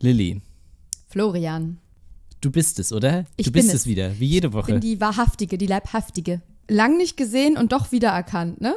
Lilly, 0.00 0.40
Florian. 1.08 1.78
du 2.40 2.50
bist 2.50 2.78
es, 2.78 2.92
oder? 2.92 3.24
Ich 3.36 3.46
du 3.46 3.52
bist 3.52 3.68
bin 3.68 3.74
es 3.76 3.82
es. 3.82 3.86
wieder, 3.86 4.18
wie 4.20 4.26
jede 4.26 4.48
Ich 4.48 4.52
Woche. 4.52 4.72
bin 4.72 4.80
die 4.80 5.00
Wahrhaftige, 5.00 5.58
die 5.58 5.66
Leibhaftige. 5.66 6.40
Lang 6.68 6.96
nicht 6.98 7.16
gesehen 7.16 7.56
und 7.56 7.72
doch 7.72 7.92
wiedererkannt, 7.92 8.60
ne? 8.60 8.74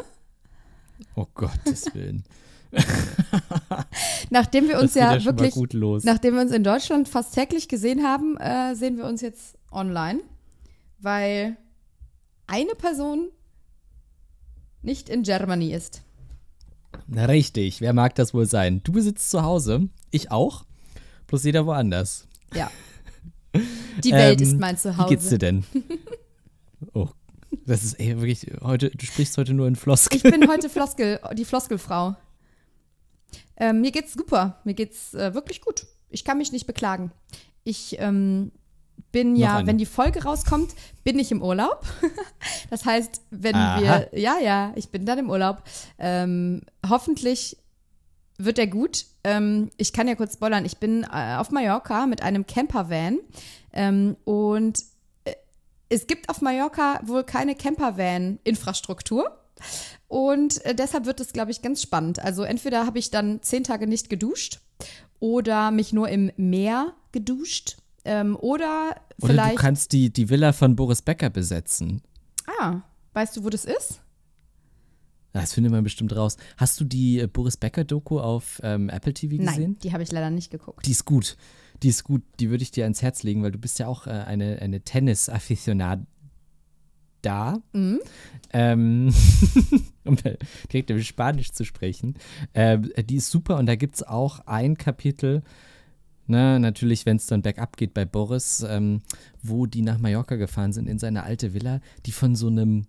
oh 1.15 1.25
Gottes 1.33 1.93
Willen. 1.93 2.23
Nachdem 4.29 4.67
wir 4.69 4.79
uns 4.79 4.93
das 4.93 4.93
geht 4.93 5.01
ja 5.03 5.17
ja 5.17 5.25
wirklich, 5.25 5.55
mal 5.55 5.59
gut 5.61 5.73
los. 5.73 6.03
nachdem 6.05 6.35
wir 6.35 6.41
uns 6.41 6.51
in 6.51 6.63
Deutschland 6.63 7.09
fast 7.09 7.33
täglich 7.33 7.67
gesehen 7.67 8.03
haben, 8.03 8.37
äh, 8.37 8.75
sehen 8.75 8.97
wir 8.97 9.05
uns 9.05 9.19
jetzt 9.21 9.57
online, 9.71 10.21
weil 10.99 11.57
eine 12.47 12.73
Person 12.75 13.29
nicht 14.81 15.09
in 15.09 15.23
Germany 15.23 15.73
ist. 15.73 16.01
Na, 17.07 17.25
richtig, 17.25 17.81
wer 17.81 17.93
mag 17.93 18.15
das 18.15 18.33
wohl 18.33 18.45
sein? 18.45 18.81
Du 18.83 18.99
sitzt 19.01 19.29
zu 19.29 19.43
Hause, 19.43 19.89
ich 20.11 20.31
auch, 20.31 20.63
bloß 21.31 21.45
jeder 21.45 21.65
woanders. 21.65 22.27
Ja. 22.53 22.69
Die 24.03 24.11
Welt 24.11 24.41
Ähm, 24.41 24.47
ist 24.47 24.59
mein 24.59 24.77
Zuhause. 24.77 25.05
Wie 25.05 25.15
geht's 25.15 25.29
dir 25.29 25.37
denn? 25.37 25.63
oh, 26.93 27.07
das 27.65 27.83
ist 27.83 27.93
ey, 28.01 28.17
wirklich, 28.17 28.47
heute, 28.61 28.89
du 28.89 29.05
sprichst 29.05 29.37
heute 29.37 29.53
nur 29.53 29.65
in 29.67 29.77
Floskel. 29.77 30.17
Ich 30.17 30.23
bin 30.23 30.49
heute 30.49 30.69
Floskel, 30.75 31.21
die 31.33 31.45
Floskelfrau. 31.45 32.15
Ähm, 33.55 33.79
mir 33.79 33.91
geht's 33.91 34.11
super. 34.11 34.59
Mir 34.65 34.73
geht's 34.73 35.13
äh, 35.13 35.33
wirklich 35.33 35.61
gut. 35.61 35.87
Ich 36.09 36.25
kann 36.25 36.37
mich 36.37 36.51
nicht 36.51 36.67
beklagen. 36.67 37.13
Ich 37.63 37.95
ähm, 37.99 38.51
bin 39.13 39.37
ja, 39.37 39.65
wenn 39.65 39.77
die 39.77 39.85
Folge 39.85 40.23
rauskommt, 40.23 40.75
bin 41.05 41.17
ich 41.17 41.31
im 41.31 41.41
Urlaub. 41.41 41.85
das 42.69 42.83
heißt, 42.83 43.21
wenn 43.29 43.55
Aha. 43.55 43.79
wir, 44.11 44.19
ja, 44.19 44.37
ja, 44.39 44.73
ich 44.75 44.89
bin 44.89 45.05
dann 45.05 45.19
im 45.19 45.29
Urlaub. 45.29 45.63
Ähm, 45.97 46.63
hoffentlich 46.89 47.57
wird 48.37 48.59
er 48.59 48.67
gut. 48.67 49.05
Ähm, 49.23 49.69
ich 49.77 49.93
kann 49.93 50.07
ja 50.07 50.15
kurz 50.15 50.33
spoilern. 50.33 50.65
Ich 50.65 50.77
bin 50.77 51.03
äh, 51.03 51.35
auf 51.35 51.51
Mallorca 51.51 52.05
mit 52.07 52.21
einem 52.21 52.45
Campervan 52.47 53.19
ähm, 53.73 54.15
und 54.25 54.83
äh, 55.25 55.33
es 55.89 56.07
gibt 56.07 56.29
auf 56.29 56.41
Mallorca 56.41 56.99
wohl 57.03 57.23
keine 57.23 57.55
Campervan-Infrastruktur. 57.55 59.37
Und 60.07 60.65
äh, 60.65 60.73
deshalb 60.73 61.05
wird 61.05 61.19
es, 61.19 61.33
glaube 61.33 61.51
ich, 61.51 61.61
ganz 61.61 61.81
spannend. 61.81 62.19
Also 62.19 62.43
entweder 62.43 62.85
habe 62.85 62.99
ich 62.99 63.11
dann 63.11 63.41
zehn 63.41 63.63
Tage 63.63 63.87
nicht 63.87 64.09
geduscht 64.09 64.59
oder 65.19 65.71
mich 65.71 65.93
nur 65.93 66.09
im 66.09 66.31
Meer 66.35 66.93
geduscht. 67.11 67.77
Ähm, 68.03 68.35
oder 68.35 68.95
Oder 69.21 69.33
vielleicht. 69.33 69.57
du 69.57 69.61
kannst 69.61 69.91
die, 69.91 70.11
die 70.11 70.29
Villa 70.29 70.53
von 70.53 70.75
Boris 70.75 71.03
Becker 71.03 71.29
besetzen. 71.29 72.01
ah, 72.59 72.81
weißt 73.13 73.37
du, 73.37 73.43
wo 73.43 73.49
das 73.49 73.65
ist? 73.65 74.01
Das 75.33 75.53
findet 75.53 75.71
man 75.71 75.83
bestimmt 75.83 76.15
raus. 76.15 76.37
Hast 76.57 76.79
du 76.79 76.83
die 76.83 77.19
äh, 77.19 77.27
Boris 77.27 77.57
Becker-Doku 77.57 78.19
auf 78.19 78.59
ähm, 78.63 78.89
Apple 78.89 79.13
TV 79.13 79.37
gesehen? 79.37 79.45
Nein, 79.45 79.77
die 79.81 79.93
habe 79.93 80.03
ich 80.03 80.11
leider 80.11 80.29
nicht 80.29 80.51
geguckt. 80.51 80.85
Die 80.85 80.91
ist 80.91 81.05
gut. 81.05 81.37
Die 81.83 81.89
ist 81.89 82.03
gut. 82.03 82.21
Die 82.39 82.49
würde 82.49 82.63
ich 82.63 82.71
dir 82.71 82.83
ans 82.83 83.01
Herz 83.01 83.23
legen, 83.23 83.41
weil 83.43 83.51
du 83.51 83.59
bist 83.59 83.79
ja 83.79 83.87
auch 83.87 84.07
äh, 84.07 84.11
eine, 84.11 84.61
eine 84.61 84.81
Tennis-Afficionada. 84.81 86.05
Mhm. 87.73 87.99
Ähm, 88.51 89.13
um 90.03 90.17
direkt 90.71 90.89
im 90.89 91.01
Spanisch 91.01 91.51
zu 91.51 91.63
sprechen. 91.63 92.15
Ähm, 92.53 92.91
die 93.05 93.15
ist 93.15 93.29
super 93.29 93.57
und 93.57 93.67
da 93.67 93.75
gibt 93.75 93.95
es 93.95 94.03
auch 94.03 94.39
ein 94.47 94.77
Kapitel, 94.77 95.43
ne, 96.27 96.59
natürlich, 96.59 97.05
wenn 97.05 97.17
es 97.17 97.27
dann 97.27 97.43
bergab 97.43 97.77
geht 97.77 97.93
bei 97.93 98.05
Boris, 98.05 98.65
ähm, 98.67 99.01
wo 99.43 99.67
die 99.67 99.83
nach 99.83 99.99
Mallorca 99.99 100.35
gefahren 100.35 100.73
sind 100.73 100.87
in 100.87 100.97
seine 100.97 101.23
alte 101.23 101.53
Villa, 101.53 101.79
die 102.05 102.11
von 102.11 102.35
so 102.35 102.47
einem, 102.47 102.87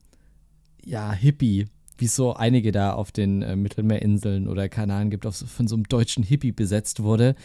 ja, 0.83 1.13
Hippie, 1.13 1.67
wie 2.03 2.07
es 2.07 2.17
so 2.17 2.35
einige 2.35 2.73
da 2.73 2.95
auf 2.95 3.13
den 3.13 3.43
äh, 3.43 3.55
Mittelmeerinseln 3.55 4.49
oder 4.49 4.69
Kanaren 4.69 5.09
gibt, 5.09 5.25
auf 5.25 5.37
von 5.37 5.69
so 5.69 5.77
einem 5.77 5.85
deutschen 5.85 6.25
Hippie 6.25 6.51
besetzt 6.51 7.05
wurde 7.05 7.37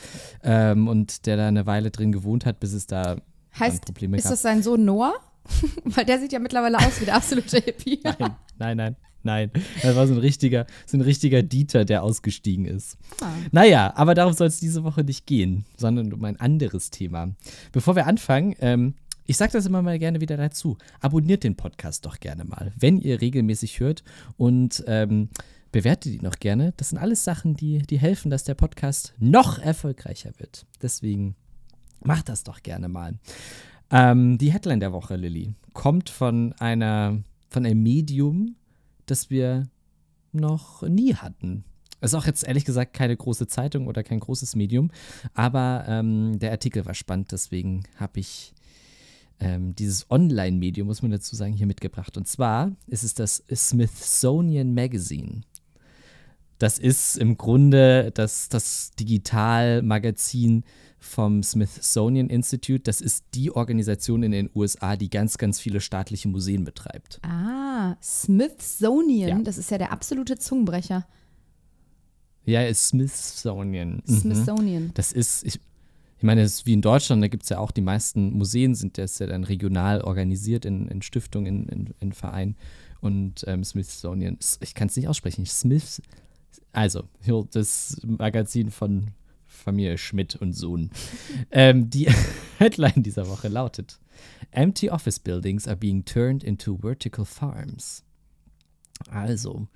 ähm, 0.43 0.87
und 0.87 1.27
der 1.27 1.37
da 1.37 1.47
eine 1.47 1.67
Weile 1.67 1.91
drin 1.91 2.11
gewohnt 2.11 2.47
hat, 2.47 2.59
bis 2.59 2.73
es 2.73 2.87
da 2.87 3.17
Heißt, 3.59 3.85
Probleme 3.85 4.17
ist 4.17 4.23
gab. 4.23 4.31
das 4.31 4.41
sein 4.41 4.63
Sohn 4.63 4.83
Noah? 4.83 5.13
Weil 5.83 6.05
der 6.05 6.19
sieht 6.19 6.33
ja 6.33 6.39
mittlerweile 6.39 6.79
aus 6.79 6.99
wie 6.99 7.05
der 7.05 7.15
absolute 7.15 7.57
Hippie. 7.57 7.99
Nein, 8.03 8.33
nein, 8.57 8.77
nein, 8.77 8.95
nein. 9.21 9.51
Das 9.83 9.95
war 9.95 10.07
so 10.07 10.13
ein 10.15 10.19
richtiger, 10.19 10.65
so 10.87 10.97
ein 10.97 11.01
richtiger 11.01 11.43
Dieter, 11.43 11.85
der 11.85 12.01
ausgestiegen 12.01 12.65
ist. 12.65 12.97
Ah. 13.21 13.29
Naja, 13.51 13.93
aber 13.95 14.15
darum 14.15 14.33
soll 14.33 14.47
es 14.47 14.59
diese 14.59 14.83
Woche 14.83 15.03
nicht 15.03 15.27
gehen, 15.27 15.65
sondern 15.77 16.11
um 16.11 16.23
ein 16.25 16.39
anderes 16.39 16.89
Thema. 16.89 17.29
Bevor 17.71 17.95
wir 17.95 18.07
anfangen, 18.07 18.55
ähm, 18.59 18.95
ich 19.27 19.37
sage 19.37 19.51
das 19.51 19.65
immer 19.65 19.81
mal 19.81 19.99
gerne 19.99 20.21
wieder 20.21 20.37
dazu. 20.37 20.77
Abonniert 21.01 21.43
den 21.43 21.55
Podcast 21.55 22.05
doch 22.05 22.19
gerne 22.19 22.45
mal, 22.45 22.71
wenn 22.79 22.97
ihr 22.97 23.21
regelmäßig 23.21 23.79
hört 23.79 24.03
und 24.37 24.83
ähm, 24.87 25.29
bewertet 25.71 26.13
ihn 26.13 26.23
noch 26.23 26.39
gerne. 26.39 26.73
Das 26.77 26.89
sind 26.89 26.97
alles 26.97 27.23
Sachen, 27.25 27.55
die, 27.55 27.79
die 27.79 27.99
helfen, 27.99 28.31
dass 28.31 28.45
der 28.45 28.55
Podcast 28.55 29.13
noch 29.19 29.59
erfolgreicher 29.59 30.31
wird. 30.37 30.65
Deswegen 30.81 31.35
macht 32.01 32.29
das 32.29 32.43
doch 32.43 32.63
gerne 32.63 32.87
mal. 32.87 33.19
Ähm, 33.91 34.37
die 34.37 34.51
Headline 34.51 34.79
der 34.79 34.93
Woche, 34.93 35.17
Lilly, 35.17 35.53
kommt 35.73 36.09
von 36.09 36.53
einer, 36.53 37.21
von 37.49 37.65
einem 37.65 37.83
Medium, 37.83 38.55
das 39.05 39.29
wir 39.29 39.67
noch 40.31 40.83
nie 40.83 41.15
hatten. 41.15 41.65
Ist 41.99 42.13
auch 42.13 42.27
jetzt 42.27 42.47
ehrlich 42.47 42.63
gesagt 42.63 42.93
keine 42.93 43.17
große 43.17 43.47
Zeitung 43.47 43.87
oder 43.87 44.03
kein 44.03 44.19
großes 44.19 44.55
Medium, 44.55 44.91
aber 45.33 45.83
ähm, 45.87 46.37
der 46.39 46.51
Artikel 46.51 46.85
war 46.85 46.93
spannend, 46.93 47.31
deswegen 47.31 47.83
habe 47.97 48.19
ich 48.19 48.53
ähm, 49.39 49.75
dieses 49.75 50.09
Online-Medium, 50.09 50.87
muss 50.87 51.01
man 51.01 51.11
dazu 51.11 51.35
sagen, 51.35 51.53
hier 51.53 51.67
mitgebracht. 51.67 52.17
Und 52.17 52.27
zwar 52.27 52.71
ist 52.87 53.03
es 53.03 53.13
das 53.13 53.43
Smithsonian 53.53 54.73
Magazine. 54.73 55.41
Das 56.59 56.79
ist 56.79 57.17
im 57.17 57.37
Grunde 57.37 58.11
das, 58.15 58.49
das 58.49 58.91
Digitalmagazin 58.99 60.63
vom 60.99 61.43
Smithsonian 61.43 62.29
Institute. 62.29 62.81
Das 62.81 62.99
ist 63.01 63.25
die 63.35 63.51
Organisation 63.51 64.23
in 64.23 64.31
den 64.31 64.49
USA, 64.55 64.95
die 64.95 65.09
ganz, 65.11 65.37
ganz 65.37 65.59
viele 65.59 65.79
staatliche 65.81 66.27
Museen 66.27 66.63
betreibt. 66.63 67.19
Ah, 67.23 67.95
Smithsonian, 68.01 69.29
Ja. 69.29 69.39
das 69.43 69.59
ist 69.59 69.69
ja 69.69 69.77
der 69.77 69.91
absolute 69.91 70.37
Zungenbrecher. 70.39 71.05
Ja, 72.45 72.63
ist 72.63 72.87
Smithsonian. 72.87 74.01
Mhm. 74.07 74.17
Smithsonian. 74.17 74.91
Das 74.95 75.11
ist, 75.11 75.45
ich, 75.45 75.59
ich 76.17 76.23
meine, 76.23 76.41
es 76.41 76.55
ist 76.55 76.65
wie 76.65 76.73
in 76.73 76.81
Deutschland, 76.81 77.21
da 77.21 77.27
gibt 77.27 77.43
es 77.43 77.49
ja 77.49 77.59
auch 77.59 77.71
die 77.71 77.81
meisten 77.81 78.33
Museen, 78.33 78.73
sind 78.73 78.97
das 78.97 79.19
ja 79.19 79.27
dann 79.27 79.43
regional 79.43 80.01
organisiert 80.01 80.65
in, 80.65 80.87
in 80.87 81.03
Stiftungen, 81.03 81.67
in, 81.67 81.69
in, 81.69 81.93
in 81.99 82.13
Vereinen. 82.13 82.55
Und 83.01 83.43
ähm, 83.47 83.63
Smithsonian, 83.63 84.39
ich 84.59 84.73
kann 84.73 84.87
es 84.87 84.95
nicht 84.95 85.07
aussprechen, 85.07 85.45
Smith, 85.45 86.01
also 86.71 87.03
das 87.51 88.01
Magazin 88.03 88.71
von 88.71 89.11
Familie 89.45 89.97
Schmidt 89.97 90.35
und 90.35 90.53
Sohn. 90.53 90.89
ähm, 91.51 91.89
die 91.89 92.09
Headline 92.57 93.03
dieser 93.03 93.27
Woche 93.27 93.47
lautet: 93.47 93.99
Empty 94.51 94.89
office 94.89 95.19
buildings 95.19 95.67
are 95.67 95.77
being 95.77 96.03
turned 96.03 96.43
into 96.43 96.77
vertical 96.77 97.25
farms. 97.25 98.03
Also, 99.09 99.67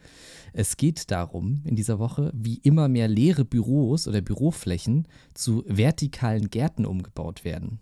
es 0.53 0.77
geht 0.77 1.11
darum 1.11 1.61
in 1.65 1.75
dieser 1.75 1.99
Woche, 1.99 2.31
wie 2.33 2.57
immer 2.57 2.87
mehr 2.87 3.07
leere 3.07 3.45
Büros 3.45 4.07
oder 4.07 4.21
Büroflächen 4.21 5.07
zu 5.33 5.63
vertikalen 5.67 6.49
Gärten 6.49 6.85
umgebaut 6.85 7.43
werden. 7.45 7.79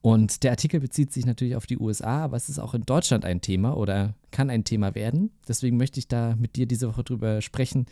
Und 0.00 0.42
der 0.42 0.50
Artikel 0.50 0.80
bezieht 0.80 1.12
sich 1.12 1.24
natürlich 1.24 1.56
auf 1.56 1.66
die 1.66 1.78
USA, 1.78 2.24
aber 2.24 2.36
es 2.36 2.50
ist 2.50 2.58
auch 2.58 2.74
in 2.74 2.82
Deutschland 2.82 3.24
ein 3.24 3.40
Thema 3.40 3.74
oder 3.76 4.14
kann 4.32 4.50
ein 4.50 4.64
Thema 4.64 4.94
werden. 4.94 5.30
Deswegen 5.48 5.78
möchte 5.78 5.98
ich 5.98 6.08
da 6.08 6.36
mit 6.36 6.56
dir 6.56 6.66
diese 6.66 6.88
Woche 6.88 7.04
drüber 7.04 7.40
sprechen, 7.40 7.86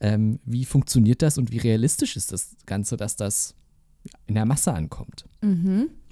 ähm, 0.00 0.38
wie 0.44 0.66
funktioniert 0.66 1.22
das 1.22 1.38
und 1.38 1.52
wie 1.52 1.58
realistisch 1.58 2.16
ist 2.16 2.30
das 2.32 2.56
Ganze, 2.66 2.98
dass 2.98 3.16
das 3.16 3.54
in 4.26 4.34
der 4.34 4.44
Masse 4.44 4.74
ankommt. 4.74 5.24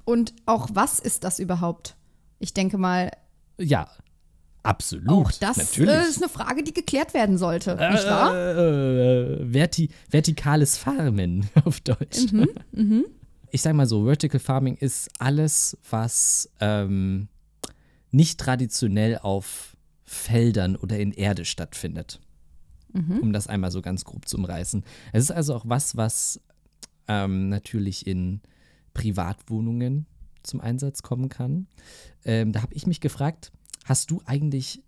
Und 0.07 0.35
auch 0.47 0.71
was 0.73 0.99
ist 0.99 1.25
das 1.25 1.39
überhaupt? 1.39 1.97
Ich 2.39 2.55
denke 2.55 2.79
mal, 2.79 3.11
Ja, 3.59 3.89
absolut. 4.65 5.09
auch 5.09 5.33
das 5.33 5.57
natürlich. 5.57 5.91
äh, 5.95 6.03
ist 6.09 6.23
eine 6.23 6.29
Frage, 6.29 6.63
die 6.65 6.73
geklärt 6.73 7.15
werden 7.15 7.39
sollte, 7.39 7.77
nicht 7.77 8.07
wahr? 8.07 8.35
Äh, 8.35 9.47
verti 9.53 9.91
vertikales 10.11 10.77
Farmen 10.77 11.49
auf 11.65 11.81
Deutsch. 11.81 12.33
Mhm, 12.73 13.05
Ich 13.51 13.63
sag 13.63 13.75
mal 13.75 13.87
so, 13.87 14.05
Vertical 14.05 14.41
Farming 14.41 14.77
ist 14.77 15.09
alles, 15.19 15.79
was 15.89 16.51
ähm, 16.61 17.29
nicht 18.11 18.41
traditionell 18.41 19.19
auf 19.19 19.77
Feldern 20.05 20.77
oder 20.77 20.99
in 20.99 21.13
Erde 21.13 21.45
stattfindet. 21.45 22.21
Mhm. 22.93 23.19
Um 23.21 23.33
das 23.33 23.47
einmal 23.49 23.71
so 23.73 23.83
ganz 23.83 24.05
grob 24.05 24.29
zu 24.29 24.37
umreißen. 24.37 24.85
Es 25.13 25.25
ist 25.25 25.31
also 25.33 25.55
auch 25.55 25.65
was, 25.67 25.97
was 25.97 26.41
ähm, 27.09 27.49
natürlich 27.49 28.07
in 28.07 28.41
Privatwohnungen 28.93 30.07
zum 30.43 30.61
Einsatz 30.61 31.03
kommen 31.03 31.29
kann. 31.29 31.67
Ähm, 32.25 32.53
da 32.53 32.63
habe 32.63 32.75
ich 32.75 32.87
mich 32.87 33.01
gefragt, 33.01 33.51
hast 33.85 34.11
du 34.11 34.21
eigentlich 34.27 34.83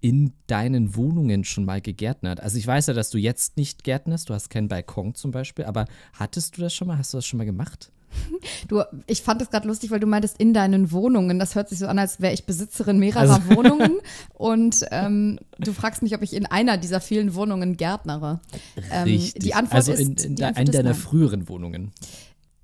in 0.00 0.32
deinen 0.46 0.94
Wohnungen 0.94 1.44
schon 1.44 1.64
mal 1.64 1.80
gegärtnert? 1.80 2.40
Also 2.40 2.56
ich 2.56 2.66
weiß 2.66 2.86
ja, 2.86 2.94
dass 2.94 3.10
du 3.10 3.18
jetzt 3.18 3.56
nicht 3.56 3.84
gärtnerst, 3.84 4.28
du 4.30 4.34
hast 4.34 4.48
keinen 4.48 4.68
Balkon 4.68 5.14
zum 5.14 5.30
Beispiel, 5.32 5.64
aber 5.64 5.86
hattest 6.14 6.56
du 6.56 6.62
das 6.62 6.72
schon 6.72 6.88
mal? 6.88 6.98
Hast 6.98 7.12
du 7.12 7.18
das 7.18 7.26
schon 7.26 7.38
mal 7.38 7.44
gemacht? 7.44 7.90
Du, 8.68 8.82
ich 9.06 9.20
fand 9.20 9.42
es 9.42 9.50
gerade 9.50 9.68
lustig, 9.68 9.90
weil 9.90 10.00
du 10.00 10.06
meintest 10.06 10.38
in 10.38 10.54
deinen 10.54 10.92
Wohnungen. 10.92 11.38
Das 11.38 11.54
hört 11.54 11.68
sich 11.68 11.78
so 11.78 11.86
an, 11.88 11.98
als 11.98 12.20
wäre 12.20 12.32
ich 12.32 12.46
Besitzerin 12.46 12.98
mehrerer 12.98 13.34
Also- 13.34 13.50
Wohnungen. 13.56 13.98
Und 14.32 14.86
ähm, 14.90 15.38
du 15.58 15.72
fragst 15.74 16.00
mich, 16.02 16.14
ob 16.14 16.22
ich 16.22 16.32
in 16.32 16.46
einer 16.46 16.78
dieser 16.78 17.00
vielen 17.02 17.34
Wohnungen 17.34 17.76
gärtnere. 17.76 18.40
Ähm, 18.90 19.04
Richtig. 19.04 19.42
Die 19.42 19.52
Antwort 19.54 19.74
also 19.74 19.92
ist, 19.92 20.00
in, 20.00 20.16
in, 20.16 20.36
de- 20.36 20.46
Antwort 20.46 20.66
in 20.68 20.72
deiner 20.72 20.90
ist 20.92 20.96
nein. 20.96 21.06
früheren 21.06 21.48
Wohnungen. 21.50 21.92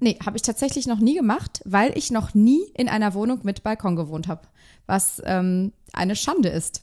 Nee, 0.04 0.18
habe 0.24 0.36
ich 0.36 0.42
tatsächlich 0.42 0.86
noch 0.86 0.98
nie 0.98 1.14
gemacht, 1.14 1.62
weil 1.64 1.96
ich 1.96 2.10
noch 2.10 2.34
nie 2.34 2.60
in 2.74 2.90
einer 2.90 3.14
Wohnung 3.14 3.40
mit 3.42 3.62
Balkon 3.62 3.96
gewohnt 3.96 4.28
habe, 4.28 4.42
was 4.86 5.22
ähm, 5.24 5.72
eine 5.94 6.14
Schande 6.14 6.50
ist. 6.50 6.82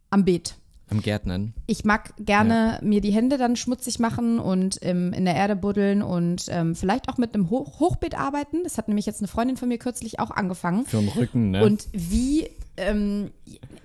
am 0.09 0.25
Beet. 0.25 0.55
Am 0.93 1.01
Gärtnern. 1.01 1.55
Ich 1.65 1.85
mag 1.85 2.13
gerne 2.19 2.79
mir 2.83 3.01
die 3.01 3.11
Hände 3.11 3.39
dann 3.39 3.55
schmutzig 3.55 3.97
machen 3.97 4.37
und 4.37 4.77
ähm, 4.83 5.11
in 5.11 5.25
der 5.25 5.33
Erde 5.33 5.55
buddeln 5.55 6.03
und 6.03 6.45
ähm, 6.49 6.75
vielleicht 6.75 7.09
auch 7.09 7.17
mit 7.17 7.33
einem 7.33 7.49
Hoch 7.49 7.79
Hochbeet 7.79 8.13
arbeiten. 8.13 8.63
Das 8.63 8.77
hat 8.77 8.87
nämlich 8.87 9.07
jetzt 9.07 9.19
eine 9.19 9.27
Freundin 9.27 9.57
von 9.57 9.69
mir 9.69 9.79
kürzlich 9.79 10.19
auch 10.19 10.29
angefangen. 10.29 10.85
Für 10.85 10.97
den 10.97 11.09
Rücken, 11.09 11.49
ne? 11.49 11.65
Und 11.65 11.87
wie, 11.93 12.47
ähm, 12.77 13.31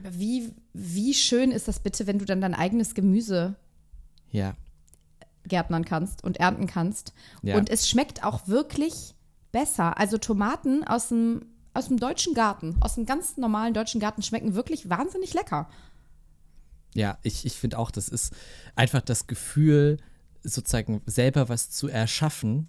wie, 0.02 0.52
wie 0.74 1.14
schön 1.14 1.50
ist 1.50 1.66
das 1.66 1.80
bitte, 1.80 2.06
wenn 2.06 2.18
du 2.18 2.26
dann 2.26 2.42
dein 2.42 2.54
eigenes 2.54 2.94
Gemüse 2.94 3.54
ja. 4.30 4.52
gärtnern 5.46 5.86
kannst 5.86 6.22
und 6.22 6.36
ernten 6.36 6.66
kannst. 6.66 7.14
Ja. 7.42 7.56
Und 7.56 7.70
es 7.70 7.88
schmeckt 7.88 8.22
auch 8.22 8.48
wirklich 8.48 9.14
besser. 9.50 9.96
Also 9.96 10.18
Tomaten 10.18 10.84
aus 10.84 11.08
dem, 11.08 11.46
aus 11.72 11.88
dem 11.88 11.98
deutschen 11.98 12.34
Garten, 12.34 12.76
aus 12.80 12.96
dem 12.96 13.06
ganz 13.06 13.38
normalen 13.38 13.72
deutschen 13.72 13.98
Garten 13.98 14.20
schmecken 14.20 14.54
wirklich 14.54 14.90
wahnsinnig 14.90 15.32
lecker. 15.32 15.70
Ja, 16.98 17.16
ich, 17.22 17.46
ich 17.46 17.54
finde 17.54 17.78
auch, 17.78 17.92
das 17.92 18.08
ist 18.08 18.34
einfach 18.74 19.00
das 19.00 19.28
Gefühl, 19.28 19.98
sozusagen 20.42 21.00
selber 21.06 21.48
was 21.48 21.70
zu 21.70 21.86
erschaffen, 21.86 22.66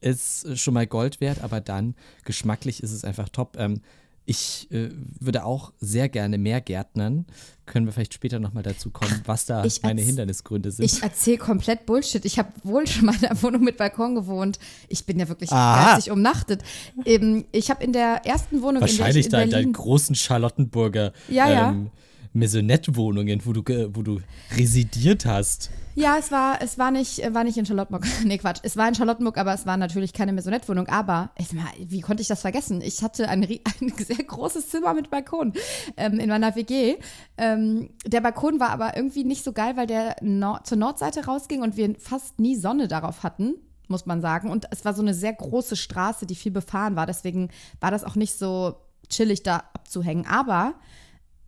ist 0.00 0.58
schon 0.58 0.72
mal 0.72 0.86
Gold 0.86 1.20
wert, 1.20 1.42
aber 1.42 1.60
dann 1.60 1.94
geschmacklich 2.24 2.82
ist 2.82 2.92
es 2.92 3.04
einfach 3.04 3.28
top. 3.28 3.58
Ähm, 3.58 3.82
ich 4.24 4.70
äh, 4.70 4.88
würde 5.18 5.44
auch 5.44 5.74
sehr 5.78 6.08
gerne 6.08 6.38
mehr 6.38 6.62
Gärtnern. 6.62 7.26
Können 7.66 7.84
wir 7.84 7.92
vielleicht 7.92 8.14
später 8.14 8.38
nochmal 8.38 8.62
dazu 8.62 8.90
kommen, 8.90 9.20
was 9.26 9.44
da 9.44 9.62
ich 9.62 9.82
meine 9.82 10.00
Hindernisgründe 10.00 10.70
sind. 10.70 10.86
Ich 10.86 11.02
erzähle 11.02 11.36
komplett 11.36 11.84
Bullshit. 11.84 12.24
Ich 12.24 12.38
habe 12.38 12.50
wohl 12.62 12.86
schon 12.86 13.04
mal 13.04 13.16
in 13.16 13.26
einer 13.26 13.42
Wohnung 13.42 13.62
mit 13.62 13.76
Balkon 13.76 14.14
gewohnt. 14.14 14.58
Ich 14.88 15.04
bin 15.04 15.18
ja 15.18 15.28
wirklich 15.28 15.52
Aha. 15.52 15.92
geistig 15.92 16.10
umnachtet. 16.12 16.62
Eben, 17.04 17.44
ich 17.52 17.70
habe 17.70 17.84
in 17.84 17.92
der 17.92 18.24
ersten 18.24 18.62
Wohnung, 18.62 18.80
Wahrscheinlich 18.80 19.26
in 19.26 19.32
der 19.32 19.42
in 19.42 19.48
ich 19.48 19.50
in 19.50 19.50
deinen 19.50 19.50
Berlin 19.50 19.72
großen 19.74 20.14
Charlottenburger 20.14 21.12
Ja, 21.28 21.50
ja. 21.50 21.70
ähm, 21.70 21.90
Maisonette-Wohnungen, 22.32 23.44
wo 23.44 23.52
du, 23.52 23.62
wo 23.94 24.02
du 24.02 24.20
residiert 24.56 25.26
hast. 25.26 25.70
Ja, 25.96 26.16
es 26.18 26.30
war, 26.30 26.62
es 26.62 26.78
war 26.78 26.92
nicht, 26.92 27.18
äh, 27.18 27.34
war 27.34 27.42
nicht 27.42 27.58
in 27.58 27.66
Charlottenburg. 27.66 28.06
nee, 28.24 28.38
Quatsch. 28.38 28.60
Es 28.62 28.76
war 28.76 28.86
in 28.88 28.94
Charlottenburg, 28.94 29.36
aber 29.36 29.52
es 29.52 29.66
war 29.66 29.76
natürlich 29.76 30.12
keine 30.12 30.32
Maisonette-Wohnung. 30.32 30.86
Aber, 30.88 31.30
ich, 31.36 31.48
wie 31.78 32.00
konnte 32.00 32.22
ich 32.22 32.28
das 32.28 32.40
vergessen? 32.40 32.80
Ich 32.80 33.02
hatte 33.02 33.28
ein, 33.28 33.42
ein 33.80 33.92
sehr 33.96 34.24
großes 34.24 34.68
Zimmer 34.68 34.94
mit 34.94 35.10
Balkon 35.10 35.52
ähm, 35.96 36.20
in 36.20 36.28
meiner 36.28 36.54
WG. 36.54 36.96
Ähm, 37.36 37.90
der 38.06 38.20
Balkon 38.20 38.60
war 38.60 38.70
aber 38.70 38.96
irgendwie 38.96 39.24
nicht 39.24 39.42
so 39.42 39.52
geil, 39.52 39.76
weil 39.76 39.88
der 39.88 40.16
Nord 40.22 40.66
zur 40.66 40.78
Nordseite 40.78 41.26
rausging 41.26 41.62
und 41.62 41.76
wir 41.76 41.96
fast 41.98 42.38
nie 42.38 42.54
Sonne 42.54 42.86
darauf 42.86 43.24
hatten, 43.24 43.56
muss 43.88 44.06
man 44.06 44.20
sagen. 44.20 44.50
Und 44.50 44.66
es 44.70 44.84
war 44.84 44.94
so 44.94 45.02
eine 45.02 45.14
sehr 45.14 45.32
große 45.32 45.74
Straße, 45.74 46.26
die 46.26 46.36
viel 46.36 46.52
befahren 46.52 46.94
war. 46.94 47.06
Deswegen 47.06 47.50
war 47.80 47.90
das 47.90 48.04
auch 48.04 48.14
nicht 48.14 48.38
so 48.38 48.76
chillig 49.08 49.42
da 49.42 49.64
abzuhängen. 49.74 50.26
Aber 50.26 50.74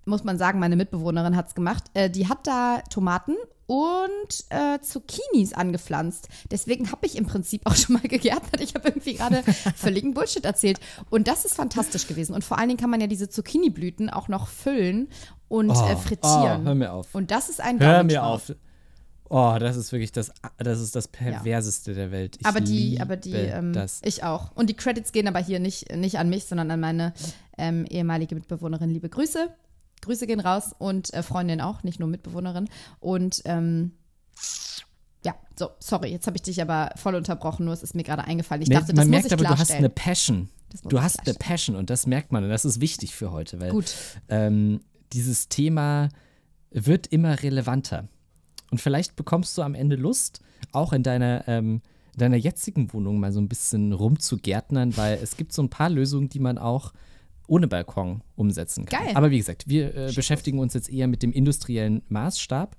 muss 0.05 0.25
man 0.25 0.39
sagen, 0.39 0.59
meine 0.59 0.77
Mitbewohnerin 0.77 1.37
hat 1.37 1.49
es 1.49 1.55
gemacht. 1.55 1.85
Äh, 1.95 2.11
die 2.11 2.29
hat 2.29 2.47
da 2.47 2.83
Tomaten 2.91 3.35
und 3.67 4.45
äh, 4.51 4.81
Zucchinis 4.81 5.55
angepflanzt. 5.55 6.29
Deswegen 6.51 6.91
habe 6.93 7.07
ich 7.07 7.17
im 7.17 7.27
Prinzip 7.27 7.63
auch 7.65 7.75
schon 7.77 7.95
mal 7.95 8.03
gegärtnert. 8.03 8.61
Ich 8.61 8.75
habe 8.75 8.89
irgendwie 8.89 9.15
gerade 9.15 9.43
völligen 9.77 10.15
Bullshit 10.15 10.45
erzählt. 10.45 10.81
Und 11.11 11.29
das 11.29 11.45
ist 11.45 11.55
fantastisch 11.55 12.07
gewesen. 12.07 12.35
Und 12.35 12.45
vor 12.45 12.59
allen 12.59 12.69
Dingen 12.69 12.81
kann 12.81 12.91
man 12.91 13.01
ja 13.01 13.07
diese 13.07 13.29
Zucchini-Blüten 13.29 14.11
auch 14.11 14.29
noch 14.29 14.49
füllen 14.49 15.09
und 15.49 15.71
äh, 15.71 15.97
frittieren. 15.97 16.63
Oh, 16.63 16.65
hör 16.65 16.75
mir 16.75 16.93
auf. 16.93 17.15
Und 17.15 17.31
das 17.31 17.49
ist 17.49 17.61
ein 17.61 17.81
Hör 17.81 18.03
mir 18.03 18.25
auf. 18.25 18.53
Oh, 19.35 19.57
das 19.59 19.79
ist 19.79 19.93
wirklich 19.93 20.13
das, 20.13 20.31
das 20.59 20.79
ist 20.79 20.95
das 20.95 21.09
perverseste 21.09 21.95
der 21.95 22.11
Welt. 22.11 22.37
Ich 22.39 22.45
aber 22.45 22.61
die, 22.61 23.01
aber 23.01 23.17
die, 23.17 23.33
ähm, 23.33 23.73
das. 23.73 24.03
ich 24.05 24.25
auch. 24.25 24.55
Und 24.55 24.69
die 24.69 24.75
Credits 24.75 25.11
gehen 25.13 25.27
aber 25.27 25.39
hier 25.39 25.59
nicht, 25.59 25.91
nicht 25.97 26.19
an 26.19 26.29
mich, 26.29 26.45
sondern 26.45 26.71
an 26.71 26.81
meine 26.81 27.15
ähm, 27.57 27.87
ehemalige 27.87 28.35
Mitbewohnerin. 28.35 28.91
Liebe 28.91 29.09
Grüße. 29.09 29.49
Grüße 30.03 30.27
gehen 30.27 30.41
raus 30.41 30.75
und 30.79 31.13
äh, 31.15 31.23
Freundin 31.23 31.61
auch, 31.61 31.83
nicht 31.83 31.99
nur 31.99 32.09
Mitbewohnerin. 32.09 32.69
Und 33.01 33.43
ähm, 33.47 33.93
ja, 35.25 35.35
so, 35.59 35.71
sorry, 35.79 36.11
jetzt 36.11 36.27
habe 36.27 36.37
ich 36.37 36.43
dich 36.43 36.61
aber 36.61 36.91
voll 36.97 37.15
unterbrochen, 37.15 37.65
nur 37.65 37.75
es 37.75 37.83
ist 37.83 37.95
mir 37.95 38.03
gerade 38.03 38.25
eingefallen. 38.25 38.63
Ich 38.63 38.69
dachte, 38.69 38.93
das 38.93 38.97
man 38.97 39.07
muss 39.07 39.11
merkt 39.13 39.27
ich 39.27 39.33
aber, 39.33 39.45
du 39.45 39.59
hast 39.59 39.73
eine 39.73 39.89
Passion. 39.89 40.49
Das 40.71 40.85
muss 40.85 40.91
Du 40.91 41.03
hast 41.03 41.21
eine. 41.21 41.35
Passion 41.35 41.77
und 41.77 41.91
das 41.91 42.07
merkt 42.07 42.33
man 42.33 42.45
und 42.45 42.51
das 42.51 42.65
ist 42.65 42.81
wichtig 42.81 43.15
für 43.15 43.31
heute, 43.31 43.61
weil 43.61 43.71
Gut. 43.71 43.95
ähm, 44.29 44.81
dieses 45.13 45.49
Thema 45.49 46.09
wird 46.71 47.07
immer 47.09 47.43
relevanter. 47.43 48.09
Und 48.71 48.81
vielleicht 48.81 49.17
bekommst 49.17 49.57
du 49.59 49.63
am 49.63 49.75
Ende 49.75 49.97
Lust, 49.97 50.41
auch 50.73 50.93
in 50.95 51.03
deiner, 51.03 51.47
ähm, 51.47 51.83
in 52.15 52.19
deiner 52.19 52.39
jetzigen 52.39 52.93
Wohnung 52.93 53.21
mal 53.21 53.33
so 53.33 53.41
ein 53.41 53.49
bisschen 53.49 53.93
rumzugärtnern, 53.93 54.97
weil 54.97 55.19
es 55.23 55.37
gibt 55.37 55.53
so 55.53 55.63
ein 55.63 55.69
paar 55.69 55.91
Lösungen, 55.91 56.31
die 56.31 56.41
man 56.41 56.57
auch 56.57 56.93
ohne 57.47 57.69
Balkon 57.69 58.23
umsetzen 58.37 58.87
kann. 58.87 59.07
Geil. 59.07 59.17
Aber 59.17 59.31
wie 59.31 59.39
gesagt, 59.39 59.69
wir 59.69 59.95
äh, 59.95 60.13
beschäftigen 60.13 60.59
uns 60.59 60.75
jetzt 60.75 60.91
eher 60.91 61.09
mit 61.09 61.23
dem 61.23 61.33
industriellen 61.33 62.03
Maßstab. 62.09 62.77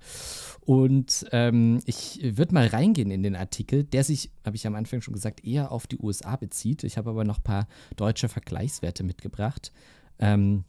Und 0.60 1.26
ähm, 1.32 1.80
ich 1.84 2.20
würde 2.22 2.54
mal 2.54 2.66
reingehen 2.66 3.10
in 3.10 3.22
den 3.22 3.36
Artikel, 3.36 3.84
der 3.84 4.04
sich, 4.04 4.30
habe 4.44 4.56
ich 4.56 4.66
am 4.66 4.74
Anfang 4.74 5.02
schon 5.02 5.14
gesagt, 5.14 5.44
eher 5.44 5.70
auf 5.72 5.86
die 5.86 5.98
USA 5.98 6.36
bezieht. 6.36 6.84
Ich 6.84 6.96
habe 6.96 7.10
aber 7.10 7.24
noch 7.24 7.38
ein 7.38 7.44
paar 7.44 7.68
deutsche 7.96 8.28
Vergleichswerte 8.28 9.04
mitgebracht. 9.04 9.72
Ähm, 10.18 10.64